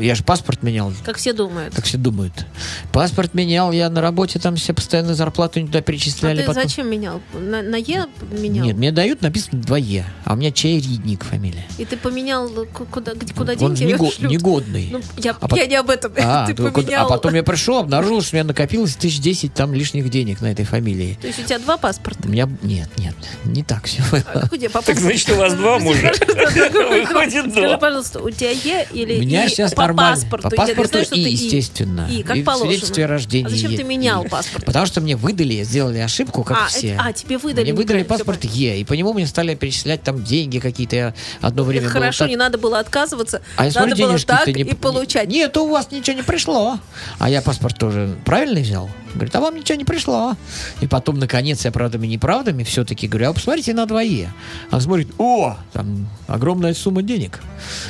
я 0.00 0.14
же 0.14 0.22
паспорт 0.22 0.62
менял. 0.62 0.92
Как 1.04 1.16
все 1.16 1.32
думают. 1.32 1.74
Как 1.74 1.84
все 1.84 1.98
думают. 1.98 2.46
Паспорт 2.92 3.34
менял, 3.34 3.72
я 3.72 3.90
на 3.90 4.00
работе 4.00 4.38
там 4.38 4.56
все 4.56 4.72
постоянно 4.72 5.14
зарплату 5.14 5.60
туда 5.60 5.80
перечисляли. 5.80 6.38
А 6.38 6.40
ты 6.42 6.46
потом... 6.46 6.62
зачем 6.62 6.90
менял? 6.90 7.20
На, 7.32 7.62
на 7.62 7.76
Е 7.76 8.06
менял? 8.30 8.66
Нет, 8.66 8.76
мне 8.76 8.92
дают 8.92 9.22
написано 9.22 9.60
2 9.60 9.78
Е, 9.78 10.06
а 10.24 10.34
у 10.34 10.36
меня 10.36 10.50
Чайридник 10.50 11.24
фамилия. 11.24 11.64
И 11.78 11.84
ты 11.84 11.96
поменял 11.96 12.48
куда, 12.90 13.12
куда 13.36 13.54
деньги 13.54 13.82
Он 13.82 13.88
него 13.88 14.10
негодный. 14.20 14.88
Ну, 14.92 15.00
я, 15.16 15.36
а 15.40 15.56
я 15.56 15.66
не 15.66 15.76
об 15.76 15.90
этом. 15.90 16.12
А, 16.18 16.46
ты 16.48 16.54
поменял... 16.54 17.06
а 17.06 17.08
потом 17.08 17.34
я 17.34 17.42
пришел, 17.54 17.78
обнаружил, 17.78 18.20
что 18.22 18.36
у 18.36 18.36
меня 18.36 18.44
накопилось 18.44 18.96
тысяч 18.96 19.20
десять 19.20 19.54
там 19.54 19.74
лишних 19.74 20.08
денег 20.10 20.40
на 20.40 20.52
этой 20.52 20.64
фамилии. 20.64 21.18
То 21.20 21.26
есть 21.26 21.40
у 21.40 21.42
тебя 21.42 21.58
два 21.58 21.76
паспорта? 21.76 22.28
У 22.28 22.30
меня 22.30 22.48
нет, 22.62 22.88
нет, 22.98 23.14
не 23.44 23.62
так 23.62 23.84
все. 23.86 24.02
А, 24.12 24.48
так 24.82 24.98
значит, 24.98 25.30
у 25.30 25.36
вас 25.36 25.54
два 25.54 25.78
мужа. 25.80 26.12
Выходит 26.20 27.52
два. 27.52 27.62
Скажи, 27.62 27.78
пожалуйста, 27.78 28.20
у 28.20 28.30
тебя 28.30 28.50
Е 28.50 28.86
или 28.92 29.20
меня 29.20 29.48
сейчас 29.48 29.63
по 29.70 29.94
паспорту? 29.94 30.50
По 30.50 30.56
паспорту 30.56 30.98
и, 30.98 31.20
естественно. 31.20 32.08
И, 32.10 32.22
как 32.22 32.44
положено. 32.44 32.70
свидетельстве 32.70 33.04
о 33.04 33.08
рождении. 33.08 33.46
А 33.46 33.50
зачем 33.50 33.76
ты 33.76 33.84
менял 33.84 34.24
паспорт? 34.24 34.64
Потому 34.64 34.86
что 34.86 35.00
мне 35.00 35.16
выдали, 35.16 35.62
сделали 35.62 35.98
ошибку, 35.98 36.44
как 36.44 36.58
а, 36.58 36.66
все. 36.68 36.96
а, 36.98 37.12
тебе 37.12 37.38
выдали. 37.38 37.64
Мне 37.64 37.74
выдали 37.74 38.02
паспорт 38.02 38.44
Е, 38.44 38.80
и 38.80 38.84
по 38.84 38.92
нему 38.94 39.12
мне 39.12 39.26
стали 39.26 39.54
перечислять 39.54 40.02
там 40.02 40.22
деньги 40.22 40.58
какие-то. 40.58 40.96
Я 40.96 41.14
одно 41.40 41.64
время 41.64 41.88
Хорошо, 41.88 42.26
не 42.26 42.36
надо 42.36 42.58
было 42.58 42.78
отказываться. 42.78 43.42
А 43.56 43.68
надо 43.74 43.96
было 43.96 44.18
так 44.18 44.48
и 44.48 44.74
получать. 44.74 45.28
Нет, 45.28 45.56
у 45.56 45.68
вас 45.68 45.90
ничего 45.90 46.16
не 46.16 46.22
пришло. 46.22 46.78
А 47.18 47.30
я 47.30 47.42
паспорт 47.42 47.78
тоже 47.78 48.16
правильный 48.24 48.62
взял. 48.62 48.90
Говорит, 49.14 49.34
а 49.36 49.40
вам 49.40 49.56
ничего 49.56 49.76
не 49.76 49.84
пришло. 49.84 50.36
И 50.80 50.86
потом, 50.86 51.18
наконец, 51.18 51.64
я 51.64 51.70
правдами 51.70 52.06
неправдами 52.06 52.64
все-таки 52.64 53.06
говорю, 53.06 53.30
а 53.30 53.32
посмотрите 53.32 53.72
на 53.74 53.86
двое. 53.86 54.32
Он 54.70 54.80
смотрит, 54.80 55.08
о, 55.18 55.56
там 55.72 56.08
огромная 56.26 56.74
сумма 56.74 57.02
денег. 57.02 57.40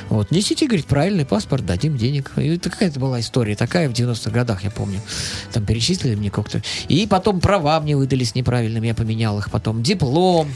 Вот, 0.09 0.31
несите, 0.31 0.67
говорит, 0.67 0.87
правильный 0.87 1.25
паспорт, 1.25 1.65
дадим 1.65 1.97
денег. 1.97 2.33
И 2.37 2.49
это 2.49 2.71
какая-то 2.71 3.01
была 3.01 3.21
история 3.21 3.57
такая 3.57 3.89
в 3.89 3.93
90-х 3.93 4.31
годах, 4.31 4.65
я 4.65 4.71
помню. 4.71 5.01
Там 5.53 5.65
перечислили 5.65 6.15
мне 6.15 6.31
как-то. 6.31 6.63
И 6.89 7.07
потом 7.07 7.41
права 7.41 7.81
мне 7.81 7.97
выдались 7.97 8.35
неправильными, 8.35 8.89
я 8.89 8.95
поменял 8.95 9.39
их 9.39 9.51
потом. 9.51 9.83
Диплом 9.83 10.49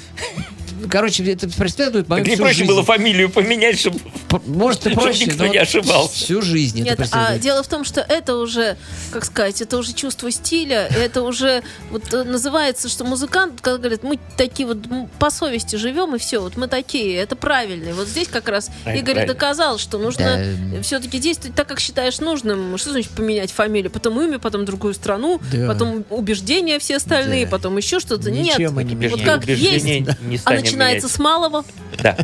короче, 0.90 1.24
это 1.30 1.48
преследует 1.48 2.08
мою 2.08 2.24
так 2.24 2.30
не 2.30 2.36
проще 2.36 2.58
жизнь. 2.58 2.68
было 2.68 2.84
фамилию 2.84 3.30
поменять, 3.30 3.78
чтобы, 3.78 3.98
Может, 4.46 4.86
и 4.86 4.94
проще, 4.94 5.26
никто 5.26 5.46
не 5.46 5.58
ошибался. 5.58 6.14
Всю 6.14 6.42
жизнь 6.42 6.82
Нет, 6.82 7.00
это 7.00 7.08
а 7.12 7.38
дело 7.38 7.62
в 7.62 7.68
том, 7.68 7.84
что 7.84 8.00
это 8.00 8.36
уже, 8.36 8.76
как 9.10 9.24
сказать, 9.24 9.60
это 9.60 9.76
уже 9.76 9.92
чувство 9.92 10.30
стиля, 10.30 10.57
это 10.66 11.22
уже 11.22 11.62
вот 11.90 12.12
э, 12.12 12.24
называется, 12.24 12.88
что 12.88 13.04
музыкант, 13.04 13.60
когда 13.60 13.78
говорит, 13.78 14.02
мы 14.02 14.18
такие 14.36 14.66
вот 14.66 14.78
по 15.18 15.30
совести 15.30 15.76
живем, 15.76 16.14
и 16.14 16.18
все, 16.18 16.40
вот 16.40 16.56
мы 16.56 16.68
такие, 16.68 17.16
это 17.16 17.36
правильно. 17.36 17.94
вот 17.94 18.08
здесь 18.08 18.28
как 18.28 18.48
раз 18.48 18.70
правильно, 18.82 19.02
Игорь 19.02 19.14
правильно. 19.14 19.34
доказал, 19.34 19.78
что 19.78 19.98
нужно 19.98 20.44
да. 20.72 20.82
все-таки 20.82 21.18
действовать 21.18 21.56
так, 21.56 21.68
как 21.68 21.80
считаешь 21.80 22.20
нужным. 22.20 22.76
Что 22.78 22.92
значит 22.92 23.10
поменять 23.10 23.52
фамилию? 23.52 23.90
Потом 23.90 24.20
имя, 24.20 24.38
потом 24.38 24.64
другую 24.64 24.94
страну, 24.94 25.40
да. 25.52 25.66
потом 25.66 26.04
убеждения 26.10 26.78
все 26.78 26.96
остальные, 26.96 27.44
да. 27.44 27.50
потом 27.50 27.76
еще 27.76 28.00
что-то. 28.00 28.30
Нет, 28.30 28.58
мы 28.70 28.84
не 28.84 29.08
вот 29.08 29.22
как 29.22 29.46
есть, 29.46 29.84
не 29.84 30.40
а 30.44 30.50
начинается 30.52 31.06
менять. 31.06 31.16
с 31.16 31.18
малого. 31.18 31.64
Да. 32.02 32.16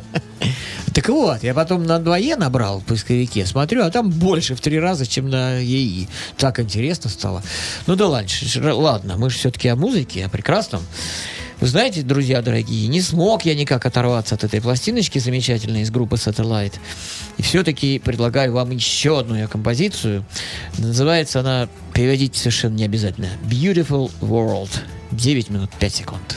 Так 0.94 1.08
вот, 1.08 1.42
я 1.42 1.54
потом 1.54 1.84
на 1.84 1.98
2Е 1.98 2.36
набрал 2.36 2.80
в 2.80 2.84
поисковике, 2.84 3.46
смотрю, 3.46 3.84
а 3.84 3.90
там 3.90 4.10
больше 4.10 4.54
в 4.54 4.60
три 4.60 4.78
раза, 4.78 5.06
чем 5.06 5.28
на 5.28 5.58
ЕИ. 5.58 6.08
Так 6.36 6.60
интересно 6.60 7.10
стало. 7.10 7.42
Ну 7.86 7.96
да 7.96 8.06
ладно, 8.06 8.74
ладно 8.74 9.16
мы 9.16 9.30
же 9.30 9.38
все-таки 9.38 9.68
о 9.68 9.76
музыке, 9.76 10.24
о 10.24 10.28
прекрасном. 10.28 10.82
Вы 11.60 11.68
знаете, 11.68 12.02
друзья 12.02 12.42
дорогие, 12.42 12.88
не 12.88 13.00
смог 13.00 13.44
я 13.44 13.54
никак 13.54 13.86
оторваться 13.86 14.34
от 14.34 14.44
этой 14.44 14.60
пластиночки 14.60 15.18
замечательной 15.18 15.82
из 15.82 15.90
группы 15.90 16.16
Satellite. 16.16 16.74
И 17.38 17.42
все-таки 17.42 17.98
предлагаю 17.98 18.52
вам 18.52 18.70
еще 18.70 19.20
одну 19.20 19.34
ее 19.34 19.48
композицию. 19.48 20.24
Называется 20.78 21.40
она, 21.40 21.68
переводить 21.92 22.36
совершенно 22.36 22.74
не 22.74 22.84
обязательно, 22.84 23.28
Beautiful 23.48 24.10
World. 24.20 24.70
9 25.12 25.50
минут 25.50 25.70
5 25.78 25.94
секунд. 25.94 26.36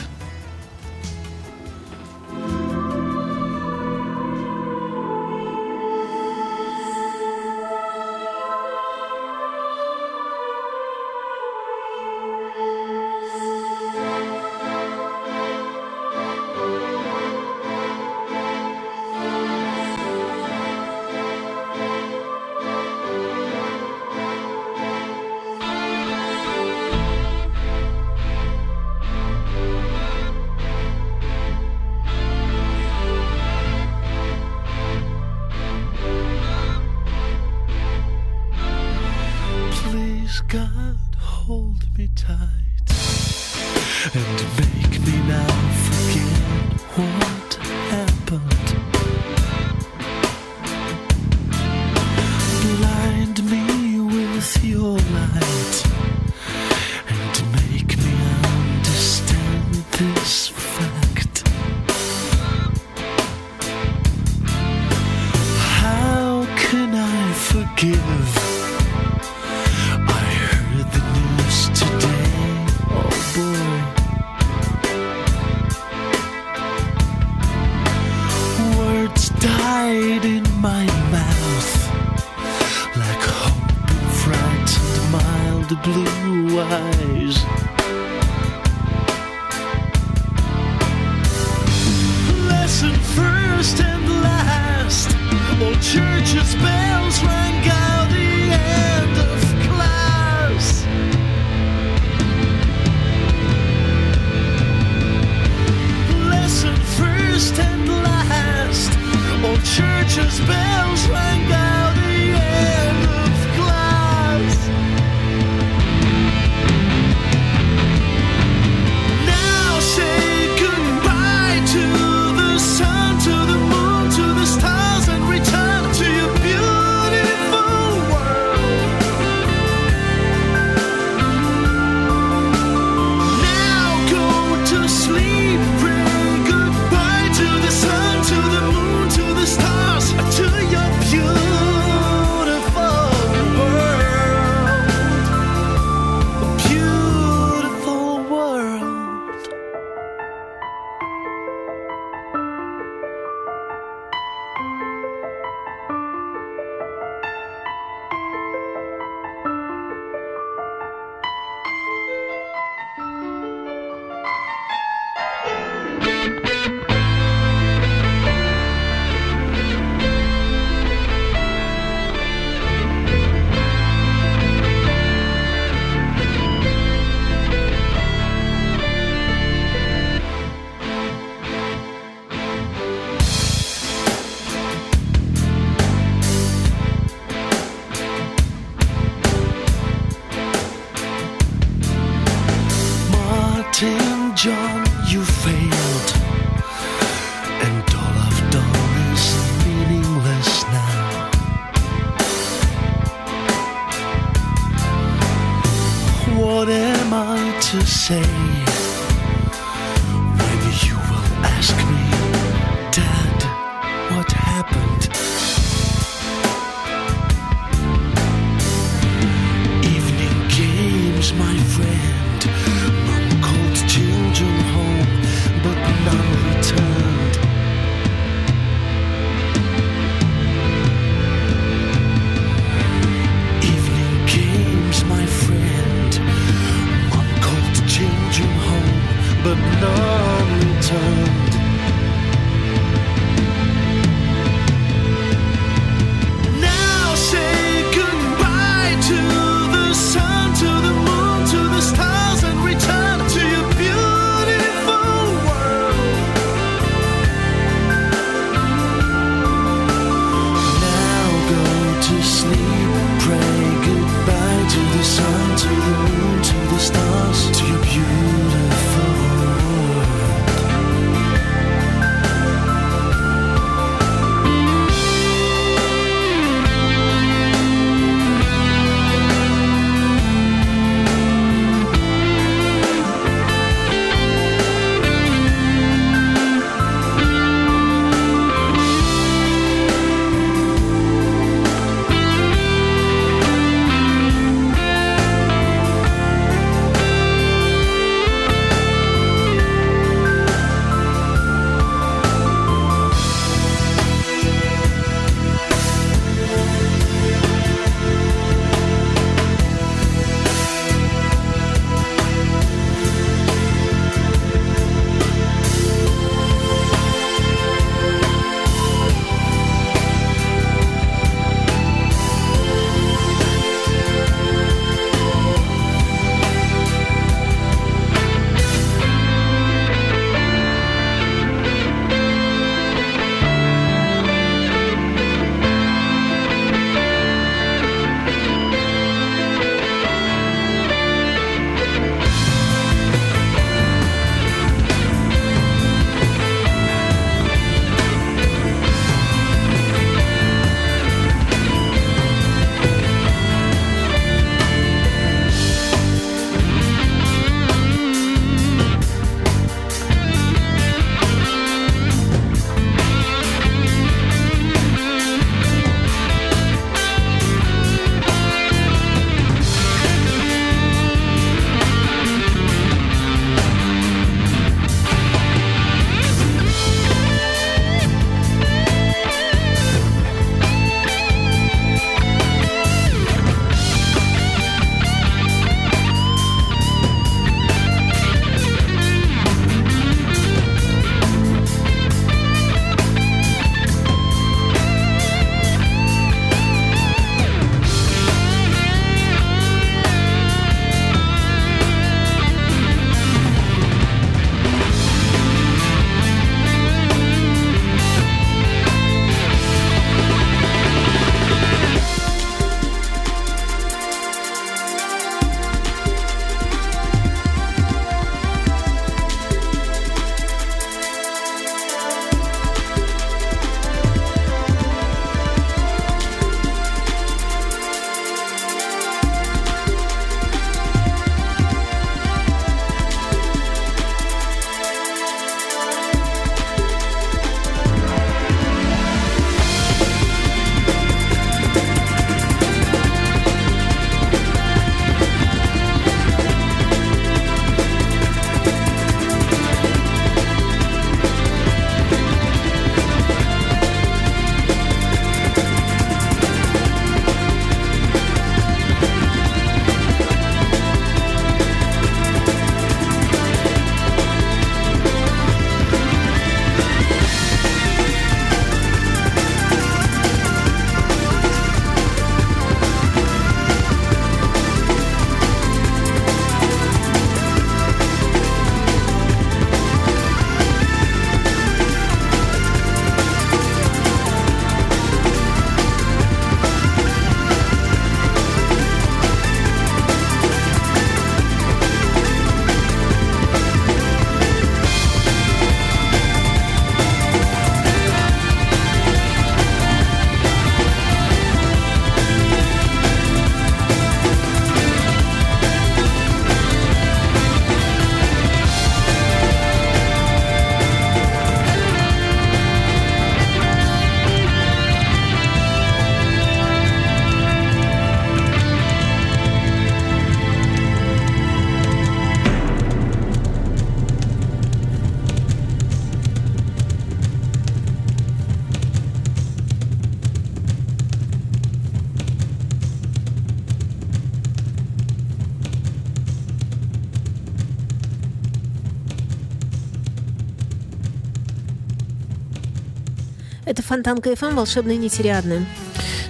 Это 543.88 543.94
Фонтанка 543.94 544.36
ФМ, 544.36 544.54
волшебные 544.54 544.98
нетериадные. 544.98 545.64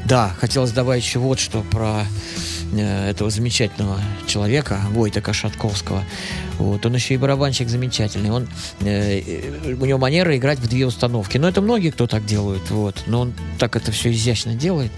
Да, 0.04 0.32
хотелось 0.38 0.70
добавить 0.70 1.02
еще 1.02 1.18
вот 1.18 1.40
что 1.40 1.62
про 1.62 2.04
э, 2.72 3.10
этого 3.10 3.30
замечательного 3.30 4.00
человека, 4.28 4.80
Войтека 4.92 5.32
Шатковского. 5.32 6.04
Вот, 6.58 6.86
он 6.86 6.94
еще 6.94 7.14
и 7.14 7.16
барабанщик 7.16 7.68
замечательный. 7.68 8.30
Он, 8.30 8.48
э, 8.80 9.20
э, 9.20 9.74
у 9.74 9.84
него 9.84 9.98
манера 9.98 10.36
играть 10.36 10.60
в 10.60 10.68
две 10.68 10.86
установки. 10.86 11.36
Но 11.36 11.48
это 11.48 11.60
многие 11.60 11.90
кто 11.90 12.06
так 12.06 12.24
делают. 12.24 12.70
Вот, 12.70 13.02
но 13.06 13.22
он 13.22 13.34
так 13.58 13.74
это 13.74 13.90
все 13.90 14.12
изящно 14.12 14.54
делает. 14.54 14.92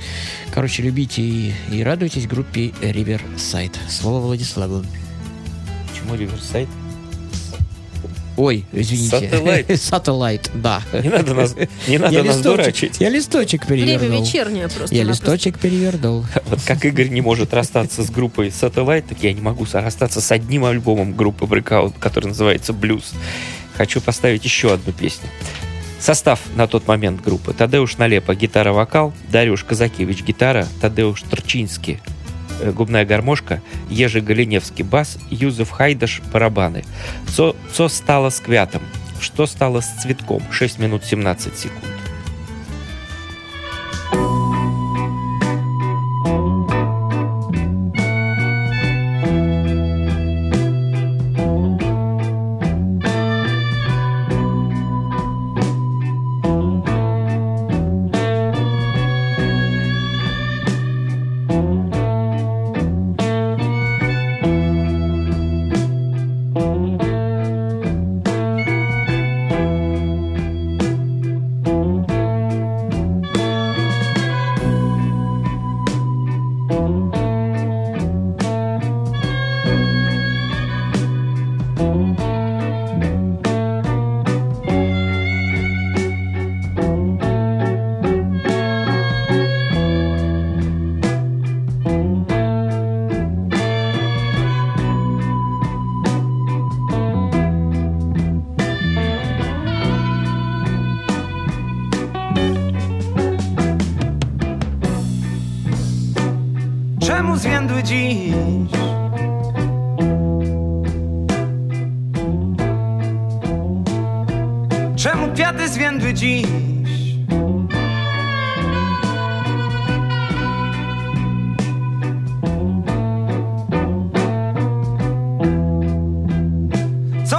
Короче, 0.52 0.82
любите 0.82 1.22
и, 1.22 1.54
и 1.72 1.82
радуйтесь 1.82 2.26
группе 2.26 2.68
Riverside. 2.82 3.74
Слово 3.88 4.20
Владиславу. 4.20 4.84
Почему 5.88 6.14
Riverside? 6.14 6.68
Ой, 8.40 8.64
извините. 8.72 9.10
Сателлайт. 9.10 9.80
Сателлайт, 9.82 10.50
да. 10.54 10.82
Не 10.94 11.10
надо 11.10 11.34
нас, 11.34 11.54
не 11.86 11.98
надо 11.98 12.14
Я 12.14 12.24
нас 12.24 12.36
листочек- 12.38 12.42
дурачить. 12.42 12.96
Я 12.98 13.10
листочек 13.10 13.66
перевернул. 13.66 13.98
Время 13.98 14.20
вечернее 14.22 14.68
просто. 14.68 14.94
Я 14.94 15.02
листочек 15.04 15.58
перевернул. 15.58 16.24
Вот 16.46 16.62
как 16.62 16.82
Игорь 16.86 17.08
не 17.08 17.20
может 17.20 17.52
расстаться 17.52 18.02
с 18.02 18.10
группой 18.10 18.48
Satellite, 18.48 19.04
так 19.10 19.22
я 19.22 19.34
не 19.34 19.42
могу 19.42 19.66
расстаться 19.70 20.22
с 20.22 20.32
одним 20.32 20.64
альбомом 20.64 21.14
группы 21.14 21.44
Breakout, 21.44 21.92
который 22.00 22.28
называется 22.28 22.72
«Блюз». 22.72 23.12
Хочу 23.76 24.00
поставить 24.00 24.42
еще 24.42 24.72
одну 24.72 24.92
песню. 24.92 25.28
Состав 25.98 26.40
на 26.54 26.66
тот 26.66 26.88
момент 26.88 27.22
группы. 27.22 27.52
Тадеуш 27.52 27.98
Налепа, 27.98 28.34
гитара-вокал, 28.34 29.12
Дарюш 29.30 29.64
Казакевич, 29.64 30.22
гитара, 30.22 30.66
Тадеуш 30.80 31.20
Трчинский, 31.22 32.00
э, 32.06 32.09
губная 32.74 33.04
гармошка, 33.04 33.62
Ежи 33.88 34.20
Галиневский, 34.20 34.84
бас, 34.84 35.18
Юзеф 35.30 35.70
Хайдаш, 35.70 36.20
барабаны. 36.32 36.84
Цо 37.26 37.54
стало 37.88 38.30
с 38.30 38.40
квятом? 38.40 38.82
Что 39.20 39.46
стало 39.46 39.80
с 39.80 40.02
цветком? 40.02 40.42
6 40.50 40.78
минут 40.78 41.04
17 41.04 41.56
секунд. 41.56 41.99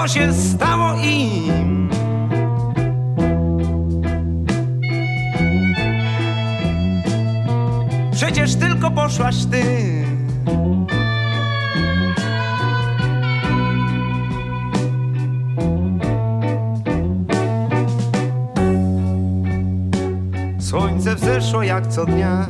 Co 0.01 0.07
się 0.07 0.33
stało 0.33 0.93
im? 1.03 1.89
Przecież 8.11 8.55
tylko 8.55 8.91
poszłaś 8.91 9.35
ty. 9.45 9.63
Słońce 20.59 21.15
wzeszło 21.15 21.63
jak 21.63 21.87
co 21.87 22.05
dnia. 22.05 22.47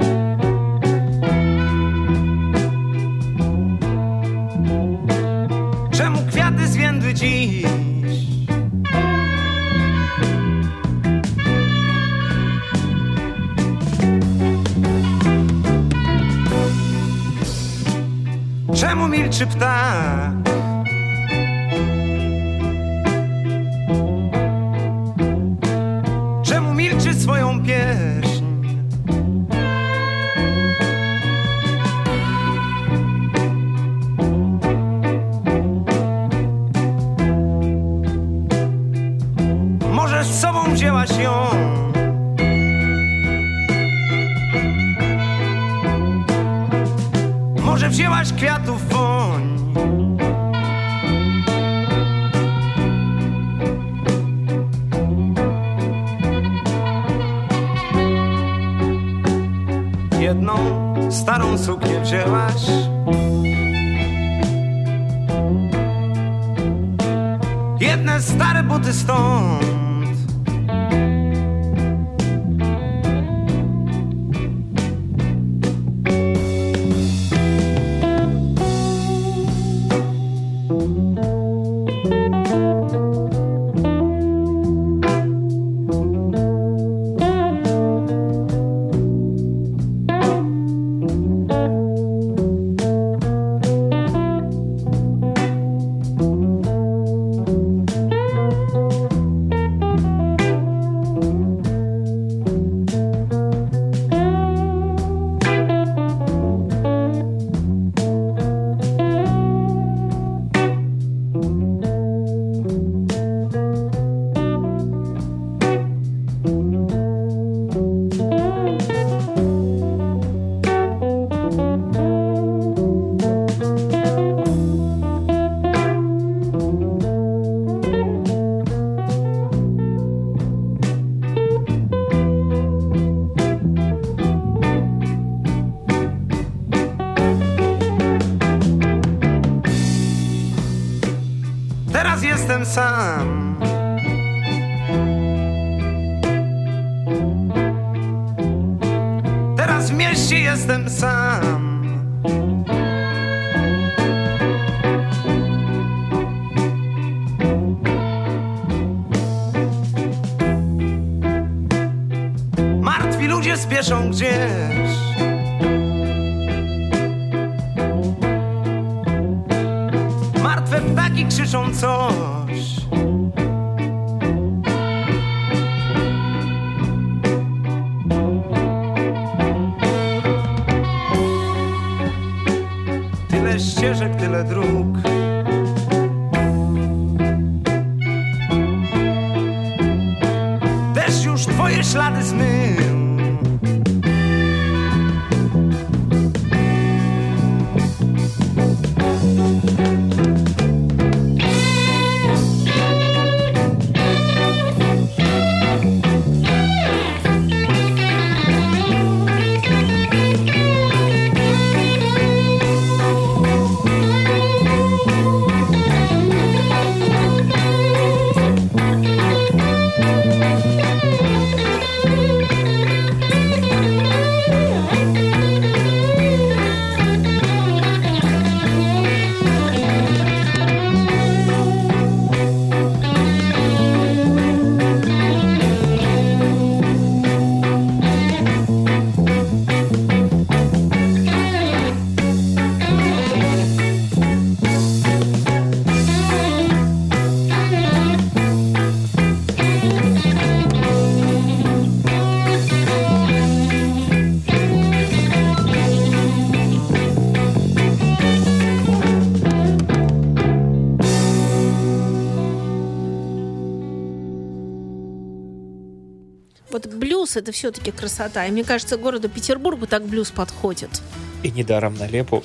Блюз 267.32 267.38
это 267.38 267.52
все-таки 267.52 267.92
красота. 267.92 268.46
И 268.46 268.52
мне 268.52 268.64
кажется, 268.64 268.98
городу 268.98 269.30
Петербургу 269.30 269.88
так 269.88 270.06
блюз 270.06 270.32
подходит. 270.32 271.02
И 271.44 271.52
недаром 271.52 271.96
Налепу 271.96 272.44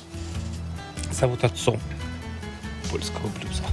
зовут 1.11 1.43
отцом 1.43 1.79
польского 2.89 3.27
блюза. 3.39 3.63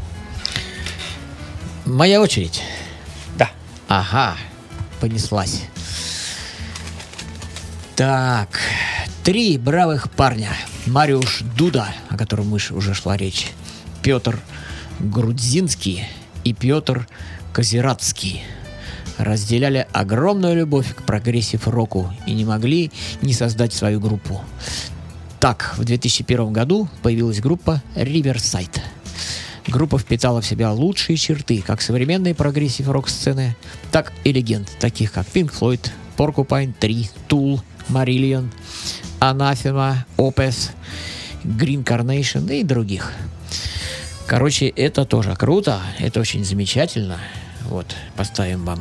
Моя 1.85 2.21
очередь. 2.21 2.63
Да. 3.37 3.51
Ага, 3.89 4.37
понеслась. 5.01 5.63
Так, 7.97 8.59
три 9.23 9.59
бравых 9.59 10.11
парня. 10.11 10.51
Мариуш 10.87 11.43
Дуда, 11.57 11.95
о 12.11 12.17
котором 12.17 12.49
мы 12.49 12.59
уже 12.71 12.95
шла 12.95 13.17
речь, 13.17 13.53
Петр 14.03 14.39
Грудзинский 14.99 16.05
и 16.45 16.53
Петр 16.53 17.07
Козерадский 17.53 18.43
разделяли 19.19 19.87
огромную 19.93 20.57
любовь 20.57 20.95
к 20.95 21.03
прогрессив-року 21.03 22.13
и 22.27 22.33
не 22.33 22.45
могли 22.45 22.91
не 23.23 23.33
создать 23.33 23.73
свою 23.73 24.01
группу. 24.01 24.41
Так, 25.41 25.75
в 25.77 25.85
2001 25.85 26.53
году 26.53 26.89
появилась 27.03 27.41
группа 27.41 27.83
Riverside. 27.95 28.81
Группа 29.67 29.99
впитала 29.99 30.41
в 30.41 30.47
себя 30.47 30.73
лучшие 30.73 31.17
черты 31.17 31.63
как 31.67 31.81
современной 31.81 32.35
прогрессив-рок 32.35 33.09
сцены, 33.09 33.57
так 33.91 34.13
и 34.25 34.33
легенд, 34.33 34.71
таких 34.79 35.13
как 35.13 35.27
Pink 35.27 35.53
Floyd, 35.53 35.91
Porcupine 36.17 36.75
3, 36.79 37.11
Tool, 37.29 37.61
Marillion, 37.89 38.51
Anathema, 39.21 39.97
Opeth, 40.17 40.71
Green 41.45 41.85
Carnation 41.85 42.55
и 42.55 42.63
других. 42.63 43.13
Короче, 44.27 44.69
это 44.69 45.05
тоже 45.05 45.35
круто, 45.37 45.81
это 45.99 46.21
очень 46.21 46.45
замечательно. 46.45 47.19
Вот, 47.65 47.95
поставим 48.17 48.65
вам. 48.65 48.81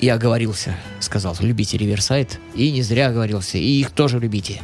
Я 0.00 0.14
оговорился, 0.14 0.76
сказал, 1.00 1.36
любите 1.40 1.78
Риверсайд. 1.78 2.38
И 2.54 2.70
не 2.70 2.82
зря 2.82 3.08
оговорился, 3.08 3.58
и 3.58 3.80
их 3.80 3.90
тоже 3.90 4.18
любите. 4.18 4.60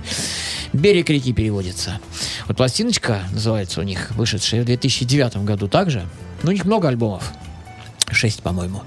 Берег 0.72 1.08
реки 1.10 1.32
переводится. 1.32 1.98
Вот 2.46 2.56
пластиночка 2.56 3.22
называется 3.32 3.80
у 3.80 3.82
них, 3.84 4.10
вышедшая 4.12 4.62
в 4.62 4.64
2009 4.66 5.38
году 5.38 5.68
также. 5.68 6.04
Ну, 6.42 6.50
у 6.50 6.52
них 6.52 6.64
много 6.64 6.88
альбомов. 6.88 7.32
Шесть, 8.10 8.42
по-моему. 8.42 8.82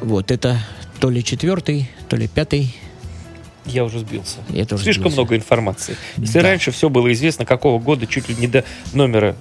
Вот, 0.00 0.30
это 0.30 0.58
то 1.00 1.10
ли 1.10 1.22
четвертый, 1.24 1.90
то 2.08 2.16
ли 2.16 2.28
пятый. 2.28 2.74
Я 3.66 3.84
уже 3.84 3.98
сбился. 4.00 4.38
Я 4.48 4.64
тоже 4.64 4.84
Слишком 4.84 5.04
сбился. 5.04 5.16
много 5.20 5.36
информации. 5.36 5.96
Если 6.16 6.34
Да. 6.40 6.42
раньше 6.42 6.70
все 6.70 6.88
было 6.88 7.12
известно, 7.12 7.44
какого 7.44 7.78
года, 7.78 8.06
чуть 8.06 8.28
ли 8.28 8.34
не 8.36 8.46
до 8.46 8.64
номера 8.92 9.36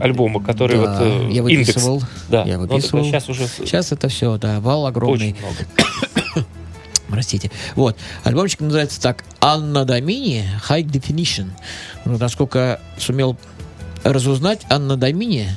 альбома, 0.00 0.42
который 0.42 0.76
Да, 0.76 0.98
вот 0.98 1.02
э, 1.02 1.28
я 1.30 1.40
индекс. 1.42 1.68
выписывал. 1.68 2.02
Да, 2.28 2.44
Я 2.44 2.58
ну, 2.58 2.66
выписывал. 2.66 3.04
сейчас 3.04 3.28
уже 3.28 3.46
Сейчас 3.46 3.92
это 3.92 4.08
все, 4.08 4.36
да, 4.38 4.60
вал 4.60 4.86
огромный. 4.86 5.30
очень 5.32 5.36
много. 5.38 6.46
Простите. 7.08 7.50
Вот. 7.74 7.96
Альбомчик 8.24 8.60
называется 8.60 9.00
так 9.00 9.24
«Анна 9.40 9.84
Домини 9.84 10.44
High 10.68 10.84
Definition». 10.84 11.48
Ну, 12.04 12.18
насколько 12.18 12.80
сумел 12.98 13.36
разузнать, 14.04 14.66
Анна 14.68 14.96
Домини 14.96 15.48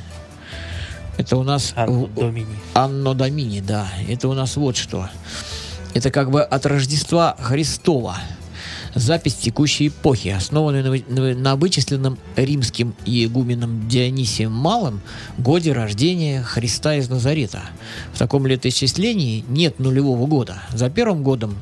это 1.17 1.37
у 1.37 1.43
нас... 1.43 1.73
Анно 1.75 2.07
Домини. 2.07 2.47
Анно 2.73 3.13
Домини, 3.13 3.59
да. 3.59 3.87
Это 4.07 4.27
у 4.27 4.33
нас 4.33 4.55
вот 4.55 4.75
что. 4.77 5.07
Это 5.93 6.09
как 6.09 6.31
бы 6.31 6.41
от 6.41 6.65
Рождества 6.65 7.35
Христова. 7.39 8.17
Запись 8.93 9.35
текущей 9.35 9.87
эпохи, 9.87 10.29
основанная 10.29 10.83
на, 11.07 11.33
на 11.33 11.55
вычисленном 11.55 12.17
римским 12.35 12.93
иегуменом 13.05 13.87
Дионисием 13.87 14.51
Малым 14.51 15.01
годе 15.37 15.71
рождения 15.71 16.43
Христа 16.43 16.95
из 16.95 17.09
Назарета. 17.09 17.61
В 18.13 18.19
таком 18.19 18.45
летоисчислении 18.45 19.45
нет 19.47 19.79
нулевого 19.79 20.27
года. 20.27 20.61
За 20.73 20.89
первым 20.89 21.23
годом 21.23 21.55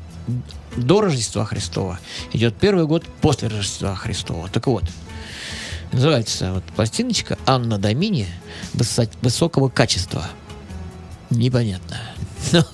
до 0.76 1.00
Рождества 1.00 1.44
Христова 1.44 2.00
идет 2.32 2.56
первый 2.56 2.86
год 2.86 3.04
после 3.20 3.48
Рождества 3.48 3.94
Христова. 3.94 4.48
Так 4.48 4.66
вот, 4.66 4.84
называется 5.92 6.52
вот 6.52 6.64
пластиночка 6.64 7.38
«Анна 7.46 7.78
Домини» 7.78 8.26
высо- 8.74 9.10
высокого 9.22 9.68
качества. 9.68 10.26
Непонятно. 11.30 11.96
Но, 12.52 12.64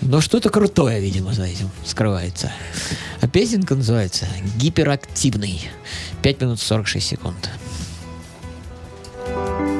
но 0.00 0.20
что-то 0.20 0.50
крутое, 0.50 1.00
видимо, 1.00 1.32
за 1.32 1.44
этим 1.44 1.70
скрывается. 1.84 2.52
А 3.20 3.26
песенка 3.26 3.74
называется 3.74 4.26
«Гиперактивный». 4.56 5.68
5 6.22 6.40
минут 6.40 6.60
46 6.60 7.06
секунд. 7.06 7.50
Thank 9.26 9.77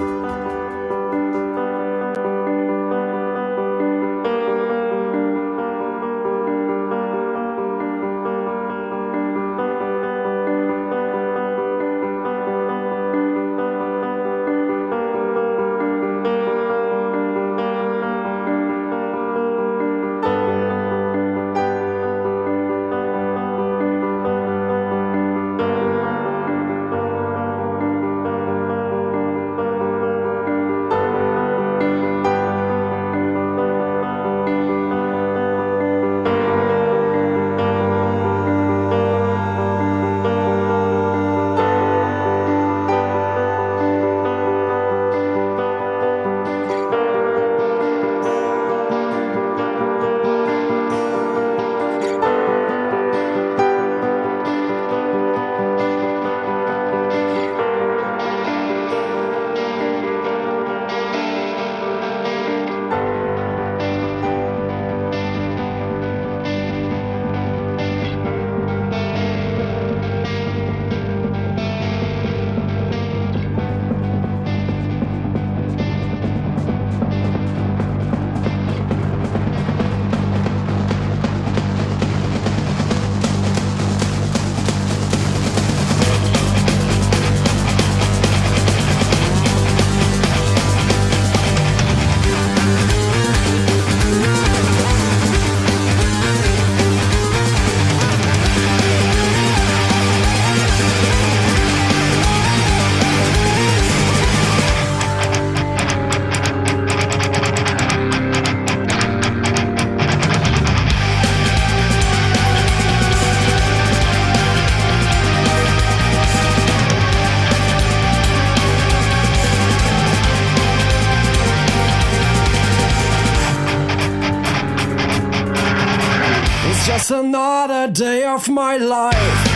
day 127.89 128.25
of 128.25 128.49
my 128.49 128.77
life. 128.77 129.47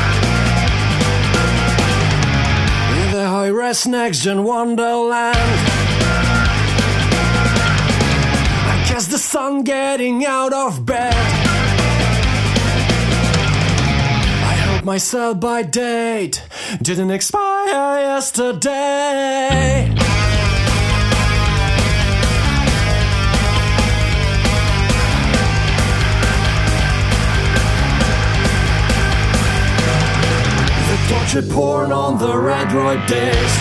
In 2.99 3.13
the 3.13 3.27
high 3.29 3.49
res 3.49 3.87
next 3.87 4.23
gen 4.23 4.45
wonderland. 4.45 5.37
I 8.73 8.85
guess 8.89 9.09
the 9.09 9.19
sun 9.19 9.63
getting 9.63 10.25
out 10.25 10.53
of 10.53 10.87
bed. 10.87 11.15
I 14.45 14.55
hope 14.67 14.85
my 14.85 14.99
sell 14.99 15.35
by 15.35 15.63
date 15.63 16.43
didn't 16.81 17.11
expire 17.11 18.01
yesterday. 18.01 20.12
Tortured 31.23 31.51
porn 31.51 31.93
on 31.93 32.19
the 32.19 32.27
Redroid 32.27 33.07
disc. 33.07 33.61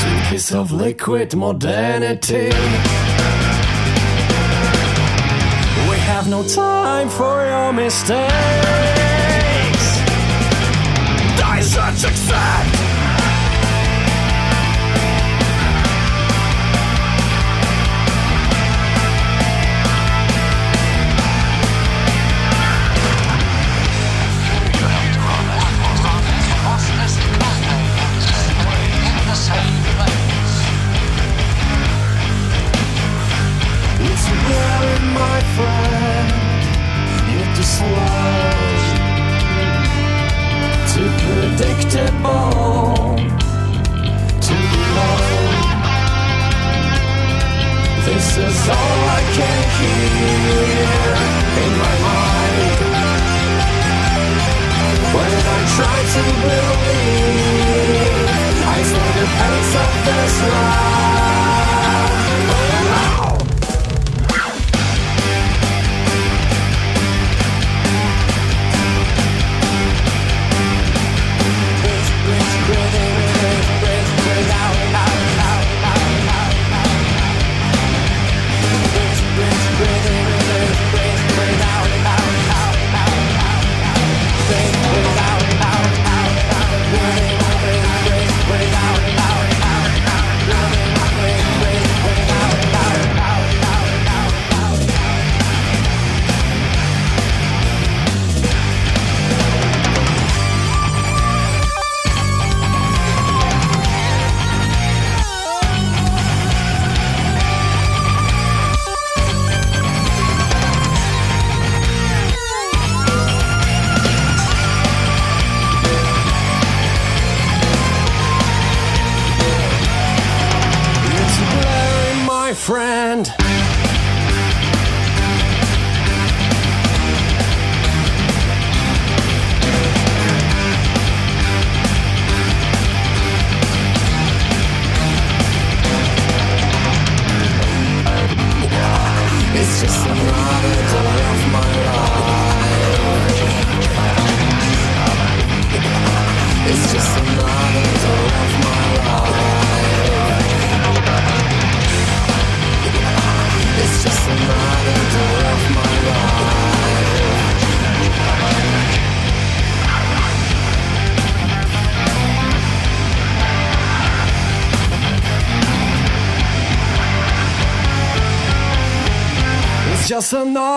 Sweet 0.00 0.24
kiss 0.30 0.52
of 0.52 0.70
liquid 0.70 1.34
modernity. 1.34 2.50
We 5.90 5.96
have 5.98 6.28
no 6.28 6.46
time 6.46 7.08
for 7.08 7.44
your 7.44 7.72
mistakes. 7.72 8.22
Die 11.38 11.60
such 11.60 12.04
accept. 12.04 12.81
Low. 42.22 43.16
This 48.06 48.28
is 48.38 48.58
all 48.68 49.00
I 49.18 49.22
can 49.36 49.60
hear 49.78 51.12
in 51.64 51.72
my 51.84 51.94
mind. 52.08 53.12
When 55.14 55.32
I 55.56 55.60
try 55.76 55.98
to 56.14 56.22
believe, 56.44 58.16
I 58.66 58.78
feel 58.90 59.10
the 59.18 59.26
pace 59.38 59.74
of 59.82 59.90
this 60.06 60.36
life. 60.42 61.21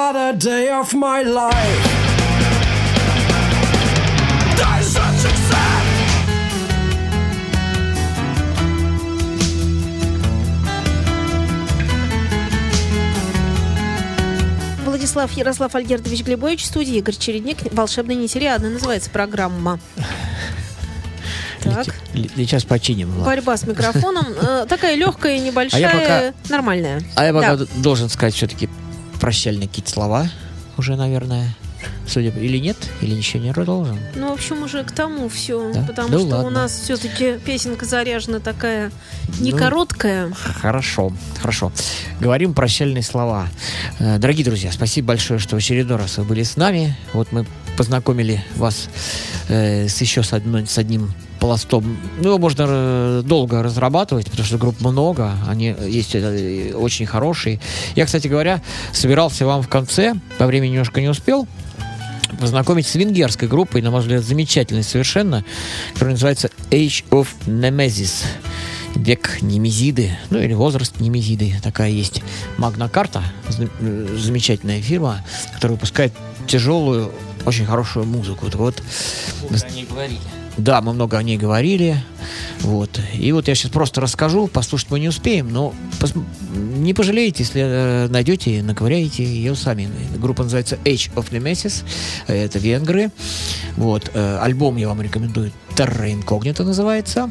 Another 0.06 0.38
day 0.38 0.70
of 0.70 0.94
my 0.94 1.24
life. 1.24 1.82
Such. 4.82 5.26
Владислав 14.86 15.32
Ярослав 15.34 15.74
Альгердович 15.76 16.24
Глебович 16.24 16.62
в 16.64 16.66
студии, 16.66 16.96
Игорь 16.98 17.16
Чередник, 17.16 17.58
«Волшебная 17.74 18.16
нетериадна» 18.16 18.70
называется 18.70 19.10
программа. 19.10 19.80
Так, 21.64 21.88
Сейчас 22.36 22.64
починим. 22.64 23.10
Влад. 23.12 23.26
борьба 23.26 23.58
с 23.58 23.64
микрофоном. 23.66 24.28
Э, 24.40 24.66
Такая 24.70 24.96
легкая, 24.96 25.40
небольшая, 25.40 25.90
А 25.90 26.24
я 26.26 26.34
нормальная. 26.50 27.02
А 27.16 27.26
я 27.26 27.34
пока 27.34 27.56
Да. 27.56 27.66
должен 27.78 28.08
сказать 28.10 28.36
все-таки 28.36 28.70
прощальные 29.26 29.68
какие-то 29.68 29.90
слова 29.90 30.30
уже, 30.78 30.96
наверное. 30.96 31.56
Судя 32.08 32.32
по- 32.32 32.38
или 32.38 32.60
нет, 32.60 32.78
или 33.02 33.16
еще 33.16 33.40
не 33.40 33.52
должен. 33.54 33.98
Ну, 34.14 34.30
в 34.30 34.34
общем, 34.34 34.62
уже 34.62 34.84
к 34.84 34.92
тому 34.92 35.30
все. 35.30 35.72
Да? 35.74 35.82
Потому 35.82 36.10
Да 36.10 36.18
что 36.20 36.28
у 36.28 36.30
ладно. 36.30 36.50
нас 36.52 36.72
все-таки 36.80 37.40
песенка 37.44 37.86
заряжена 37.86 38.40
такая 38.40 38.92
не 39.40 39.52
Ну, 39.52 39.58
короткая. 39.58 40.32
Хорошо, 40.62 41.12
хорошо. 41.42 41.72
Говорим 42.20 42.54
прощальные 42.54 43.02
слова. 43.02 43.48
Э, 43.98 44.20
Дорогие 44.20 44.46
друзья, 44.46 44.72
спасибо 44.72 45.08
большое, 45.10 45.40
что 45.40 45.56
в 45.56 45.58
очередной 45.58 45.98
раз 45.98 46.18
вы 46.18 46.24
были 46.26 46.44
с 46.44 46.56
нами. 46.56 46.96
Вот 47.14 47.32
мы 47.32 47.48
познакомили 47.78 48.44
вас 48.56 48.90
э, 49.50 49.88
с 49.88 50.00
еще 50.02 50.22
с, 50.22 50.34
одной, 50.34 50.68
с 50.68 50.78
одним 50.78 51.14
пластом. 51.46 51.98
Ну, 52.18 52.30
его 52.30 52.38
можно 52.40 52.66
э, 52.68 53.22
долго 53.24 53.62
разрабатывать, 53.62 54.32
потому 54.32 54.48
что 54.48 54.58
групп 54.58 54.82
много, 54.82 55.34
они 55.48 55.76
есть 55.86 56.16
э, 56.16 56.74
очень 56.74 57.06
хорошие. 57.06 57.60
Я, 57.96 58.06
кстати 58.06 58.28
говоря, 58.28 58.64
собирался 58.94 59.46
вам 59.46 59.62
в 59.62 59.68
конце, 59.68 60.16
по 60.40 60.48
времени 60.48 60.72
немножко 60.72 61.02
не 61.02 61.08
успел, 61.08 61.48
познакомить 62.40 62.88
с 62.88 62.96
венгерской 62.96 63.48
группой, 63.48 63.84
на 63.84 63.92
мой 63.92 64.02
взгляд, 64.02 64.24
замечательной 64.24 64.82
совершенно, 64.82 65.46
которая 65.94 66.16
называется 66.16 66.50
Age 66.72 67.06
of 67.12 67.28
Nemesis. 67.46 68.26
Век 68.96 69.42
Немезиды, 69.42 70.18
ну 70.30 70.40
или 70.40 70.54
возраст 70.54 71.02
Немезиды. 71.02 71.54
Такая 71.62 71.92
есть 71.92 72.24
Магна-карта, 72.58 73.22
э, 73.60 74.18
замечательная 74.18 74.82
фирма, 74.82 75.24
которая 75.54 75.76
выпускает 75.76 76.14
тяжелую, 76.48 77.12
очень 77.46 77.66
хорошую 77.66 78.06
музыку. 78.06 78.48
Вот, 78.54 78.82
про 79.48 79.70
ней 79.70 79.86
говорили. 79.86 80.45
Да, 80.58 80.82
мы 80.82 80.94
много 80.94 81.18
о 81.18 81.24
ней 81.24 81.38
говорили. 81.38 81.98
Вот. 82.62 83.00
И 83.14 83.32
вот 83.32 83.48
я 83.48 83.56
сейчас 83.56 83.72
просто 83.72 84.02
расскажу, 84.02 84.48
послушать 84.48 84.90
мы 84.90 85.00
не 85.00 85.10
успеем, 85.10 85.52
но 85.52 85.74
пос... 86.00 86.14
не 86.54 86.94
пожалеете, 86.94 87.44
если 87.44 87.62
э, 87.64 88.08
найдете, 88.08 88.64
наковыряете 88.64 89.24
ее 89.24 89.56
сами. 89.56 89.90
Группа 90.18 90.44
называется 90.44 90.78
Age 90.86 91.14
of 91.16 91.32
Nemesis, 91.32 91.84
это 92.28 92.58
венгры. 92.60 93.12
Вот. 93.76 94.12
Э, 94.14 94.40
альбом 94.42 94.78
я 94.78 94.88
вам 94.88 95.02
рекомендую, 95.02 95.52
Terra 95.76 96.10
Incognita 96.10 96.64
называется. 96.64 97.30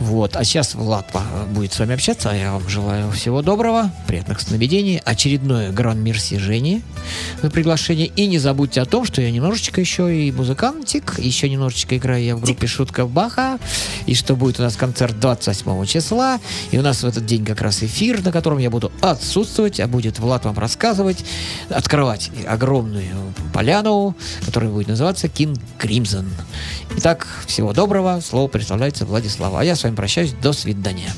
Вот. 0.00 0.36
А 0.36 0.44
сейчас 0.44 0.74
Влад 0.74 1.06
будет 1.50 1.72
с 1.72 1.78
вами 1.78 1.94
общаться. 1.94 2.30
Я 2.30 2.52
вам 2.52 2.68
желаю 2.68 3.10
всего 3.12 3.42
доброго, 3.42 3.90
приятных 4.06 4.40
сновидений. 4.40 5.00
Очередное 5.04 5.72
Гран 5.72 6.02
Мерси 6.02 6.38
Жени 6.38 6.82
на 7.42 7.50
приглашение. 7.50 8.06
И 8.08 8.26
не 8.26 8.38
забудьте 8.38 8.80
о 8.80 8.84
том, 8.84 9.04
что 9.04 9.22
я 9.22 9.30
немножечко 9.30 9.80
еще 9.80 10.14
и 10.14 10.30
музыкантик, 10.32 11.18
еще 11.18 11.48
немножечко 11.48 11.96
играю 11.96 12.22
я 12.22 12.36
в 12.36 12.40
группе 12.40 12.66
Шутка 12.66 13.06
Баха, 13.06 13.58
и 14.06 14.14
что 14.14 14.36
будет 14.36 14.60
у 14.60 14.62
нас 14.62 14.76
концерт 14.76 15.18
28 15.18 15.86
числа, 15.86 16.40
и 16.70 16.78
у 16.78 16.82
нас 16.82 17.02
в 17.02 17.06
этот 17.06 17.24
день 17.24 17.44
как 17.44 17.62
раз 17.62 17.82
эфир, 17.82 18.22
на 18.22 18.32
котором 18.32 18.58
я 18.58 18.70
буду 18.70 18.92
отсутствовать, 19.00 19.80
а 19.80 19.86
будет 19.86 20.18
Влад 20.18 20.44
вам 20.44 20.58
рассказывать, 20.58 21.24
открывать 21.70 22.30
огромную 22.46 23.34
поляну, 23.52 24.14
которая 24.44 24.70
будет 24.70 24.88
называться 24.88 25.26
King 25.26 25.58
Crimson. 25.78 26.26
Итак, 26.98 27.26
всего 27.46 27.72
доброго. 27.72 28.20
Слово 28.20 28.48
представляется 28.48 29.06
Владислава. 29.06 29.60
А 29.60 29.64
я 29.64 29.74
с 29.76 29.85
вами 29.86 29.96
прощаюсь. 29.96 30.32
До 30.32 30.52
свидания. 30.52 31.10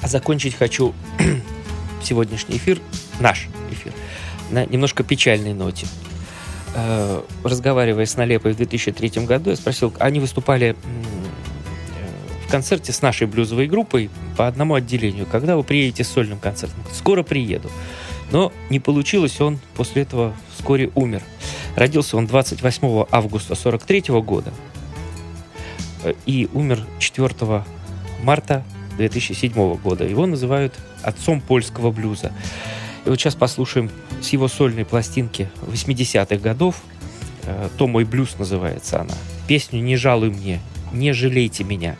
А 0.00 0.08
закончить 0.08 0.54
хочу 0.54 0.94
сегодняшний 2.02 2.56
эфир, 2.56 2.80
наш 3.20 3.48
эфир, 3.70 3.92
на 4.50 4.64
немножко 4.66 5.02
печальной 5.02 5.52
ноте. 5.52 5.86
Э, 6.74 7.22
разговаривая 7.42 8.06
с 8.06 8.16
Налепой 8.16 8.52
в 8.52 8.56
2003 8.56 9.24
году, 9.26 9.50
я 9.50 9.56
спросил, 9.56 9.92
они 9.98 10.20
выступали 10.20 10.76
э, 10.76 12.46
в 12.46 12.50
концерте 12.50 12.92
с 12.92 13.02
нашей 13.02 13.26
блюзовой 13.26 13.66
группой 13.66 14.10
по 14.36 14.46
одному 14.46 14.74
отделению. 14.74 15.26
Когда 15.26 15.56
вы 15.56 15.64
приедете 15.64 16.04
с 16.04 16.08
сольным 16.08 16.38
концертом? 16.38 16.80
Скоро 16.92 17.22
приеду. 17.22 17.70
Но 18.30 18.52
не 18.70 18.78
получилось, 18.78 19.40
он 19.40 19.58
после 19.74 20.02
этого 20.02 20.34
вскоре 20.56 20.90
умер. 20.94 21.22
Родился 21.74 22.16
он 22.16 22.26
28 22.26 23.06
августа 23.10 23.54
43 23.54 24.04
года 24.20 24.52
э, 26.04 26.14
и 26.26 26.48
умер 26.52 26.84
4 27.00 27.64
марта 28.22 28.64
2007 28.96 29.76
года. 29.76 30.04
Его 30.04 30.26
называют 30.26 30.74
отцом 31.02 31.40
польского 31.40 31.90
блюза. 31.90 32.32
И 33.04 33.08
вот 33.08 33.18
сейчас 33.18 33.34
послушаем 33.34 33.90
с 34.20 34.28
его 34.30 34.48
сольной 34.48 34.84
пластинки 34.84 35.48
80-х 35.66 36.36
годов. 36.36 36.82
Э, 37.44 37.68
«То 37.78 37.86
мой 37.86 38.04
блюз» 38.04 38.36
называется 38.38 39.00
она. 39.00 39.14
Песню 39.46 39.80
«Не 39.80 39.96
жалуй 39.96 40.30
мне, 40.30 40.60
не 40.92 41.12
жалейте 41.12 41.64
меня». 41.64 41.96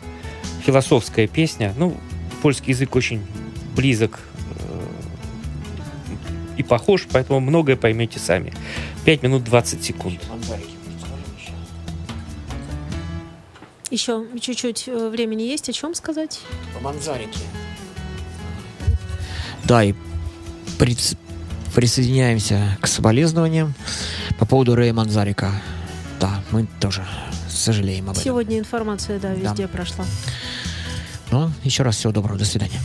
Философская 0.65 1.27
песня. 1.27 1.73
Ну, 1.77 1.95
польский 2.41 2.73
язык 2.73 2.95
очень 2.95 3.21
близок 3.75 4.19
э, 4.59 4.85
и 6.57 6.63
похож, 6.63 7.07
поэтому 7.11 7.39
многое 7.39 7.77
поймете 7.77 8.19
сами. 8.19 8.53
5 9.05 9.23
минут 9.23 9.43
20 9.45 9.83
секунд. 9.83 10.19
Еще 13.91 14.25
чуть-чуть 14.39 14.87
э, 14.87 15.09
времени 15.09 15.43
есть. 15.43 15.69
О 15.69 15.73
чем 15.73 15.95
сказать? 15.95 16.41
По 16.75 16.79
Манзарике. 16.79 17.39
Да, 19.63 19.83
и 19.83 19.93
прис... 20.77 21.15
присоединяемся 21.75 22.77
к 22.81 22.87
соболезнованиям 22.87 23.73
по 24.37 24.45
поводу 24.45 24.75
Рэя 24.75 24.93
Манзарика. 24.93 25.51
Да, 26.19 26.43
мы 26.51 26.67
тоже 26.79 27.05
сожалеем 27.49 28.05
об 28.05 28.11
этом. 28.11 28.23
Сегодня 28.23 28.59
информация, 28.59 29.19
да, 29.19 29.33
везде 29.33 29.63
да. 29.63 29.67
прошла. 29.67 30.05
Ну, 31.31 31.51
еще 31.63 31.83
раз 31.83 31.97
всего 31.97 32.11
доброго. 32.11 32.37
До 32.39 32.45
свидания. 32.45 32.79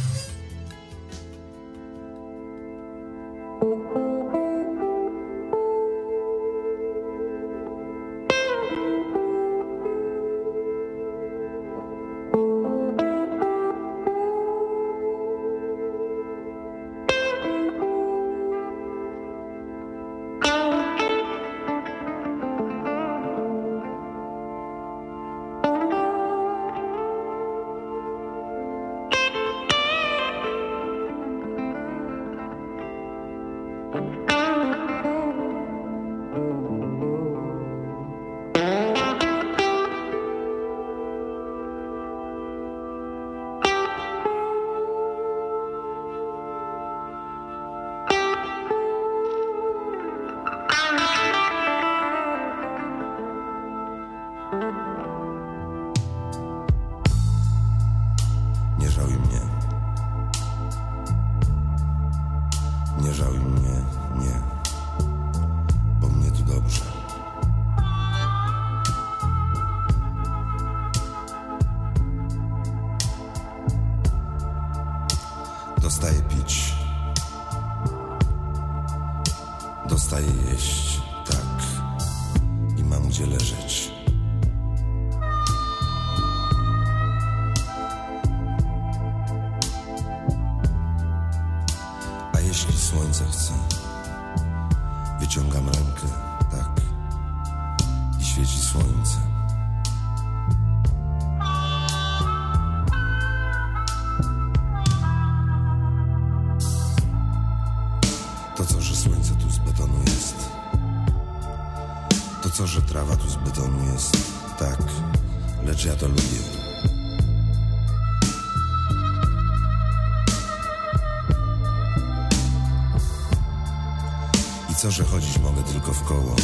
tylko 125.74 125.92
w 125.92 126.02
koło. 126.02 126.36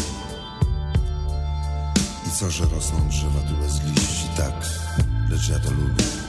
I 2.27 2.31
co, 2.31 2.51
że 2.51 2.65
rosną 2.65 3.09
drzewa 3.09 3.41
tule 3.41 3.69
z 3.69 3.85
liści, 3.85 4.29
tak, 4.37 4.55
lecz 5.29 5.49
ja 5.49 5.59
to 5.59 5.71
lubię. 5.71 6.20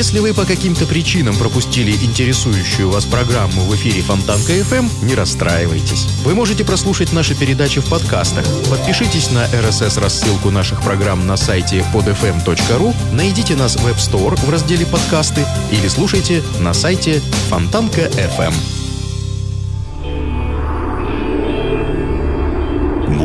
Если 0.00 0.18
вы 0.18 0.32
по 0.32 0.46
каким-то 0.46 0.86
причинам 0.86 1.36
пропустили 1.36 1.90
интересующую 1.90 2.88
вас 2.88 3.04
программу 3.04 3.60
в 3.64 3.74
эфире 3.74 4.00
Фонтанка 4.00 4.54
FM, 4.54 4.88
не 5.04 5.14
расстраивайтесь. 5.14 6.06
Вы 6.24 6.34
можете 6.34 6.64
прослушать 6.64 7.12
наши 7.12 7.34
передачи 7.34 7.82
в 7.82 7.84
подкастах. 7.90 8.46
Подпишитесь 8.70 9.30
на 9.30 9.44
RSS-рассылку 9.44 10.50
наших 10.50 10.80
программ 10.80 11.26
на 11.26 11.36
сайте 11.36 11.84
podfm.ru, 11.92 12.94
найдите 13.12 13.56
нас 13.56 13.76
в 13.76 13.86
App 13.86 13.98
Store 13.98 14.40
в 14.40 14.48
разделе 14.48 14.86
«Подкасты» 14.86 15.44
или 15.70 15.86
слушайте 15.86 16.42
на 16.60 16.72
сайте 16.72 17.20
Фонтанка 17.50 18.06
FM. 18.06 18.79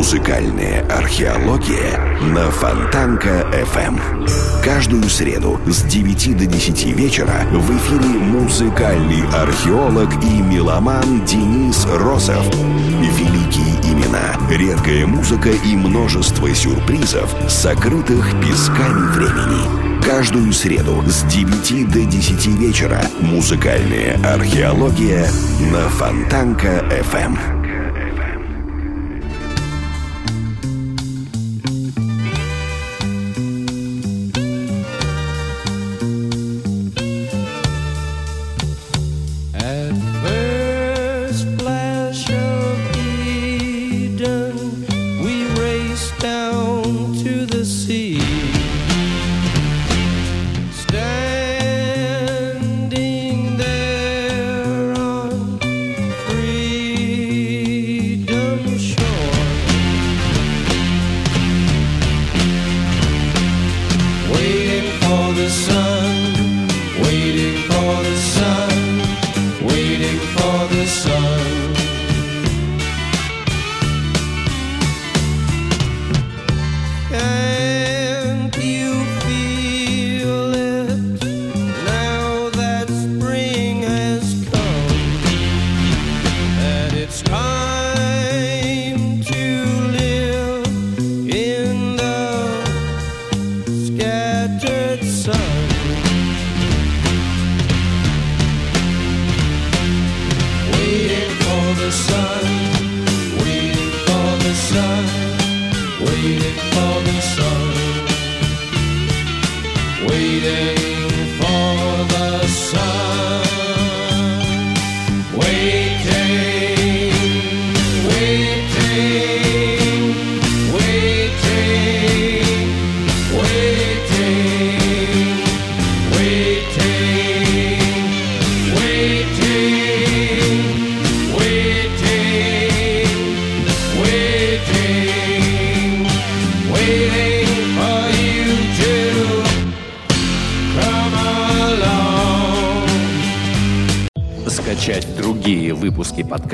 Музыкальная 0.05 0.85
археология 0.85 1.97
на 2.21 2.51
Фонтанка 2.51 3.43
FM. 3.51 3.99
Каждую 4.63 5.09
среду 5.09 5.59
с 5.65 5.81
9 5.81 6.37
до 6.37 6.45
10 6.45 6.95
вечера 6.95 7.33
в 7.51 7.75
эфире 7.75 8.19
музыкальный 8.19 9.27
археолог 9.33 10.13
и 10.23 10.43
меломан 10.43 11.25
Денис 11.25 11.87
Росов. 11.91 12.45
Великие 12.53 13.81
имена, 13.91 14.37
редкая 14.47 15.07
музыка 15.07 15.49
и 15.49 15.75
множество 15.75 16.53
сюрпризов, 16.53 17.35
сокрытых 17.49 18.39
песками 18.41 19.07
времени. 19.09 20.03
Каждую 20.05 20.53
среду 20.53 21.03
с 21.07 21.23
9 21.23 21.91
до 21.91 22.05
10 22.05 22.45
вечера 22.59 23.01
музыкальная 23.21 24.19
археология 24.23 25.27
на 25.71 25.89
Фонтанка 25.89 26.85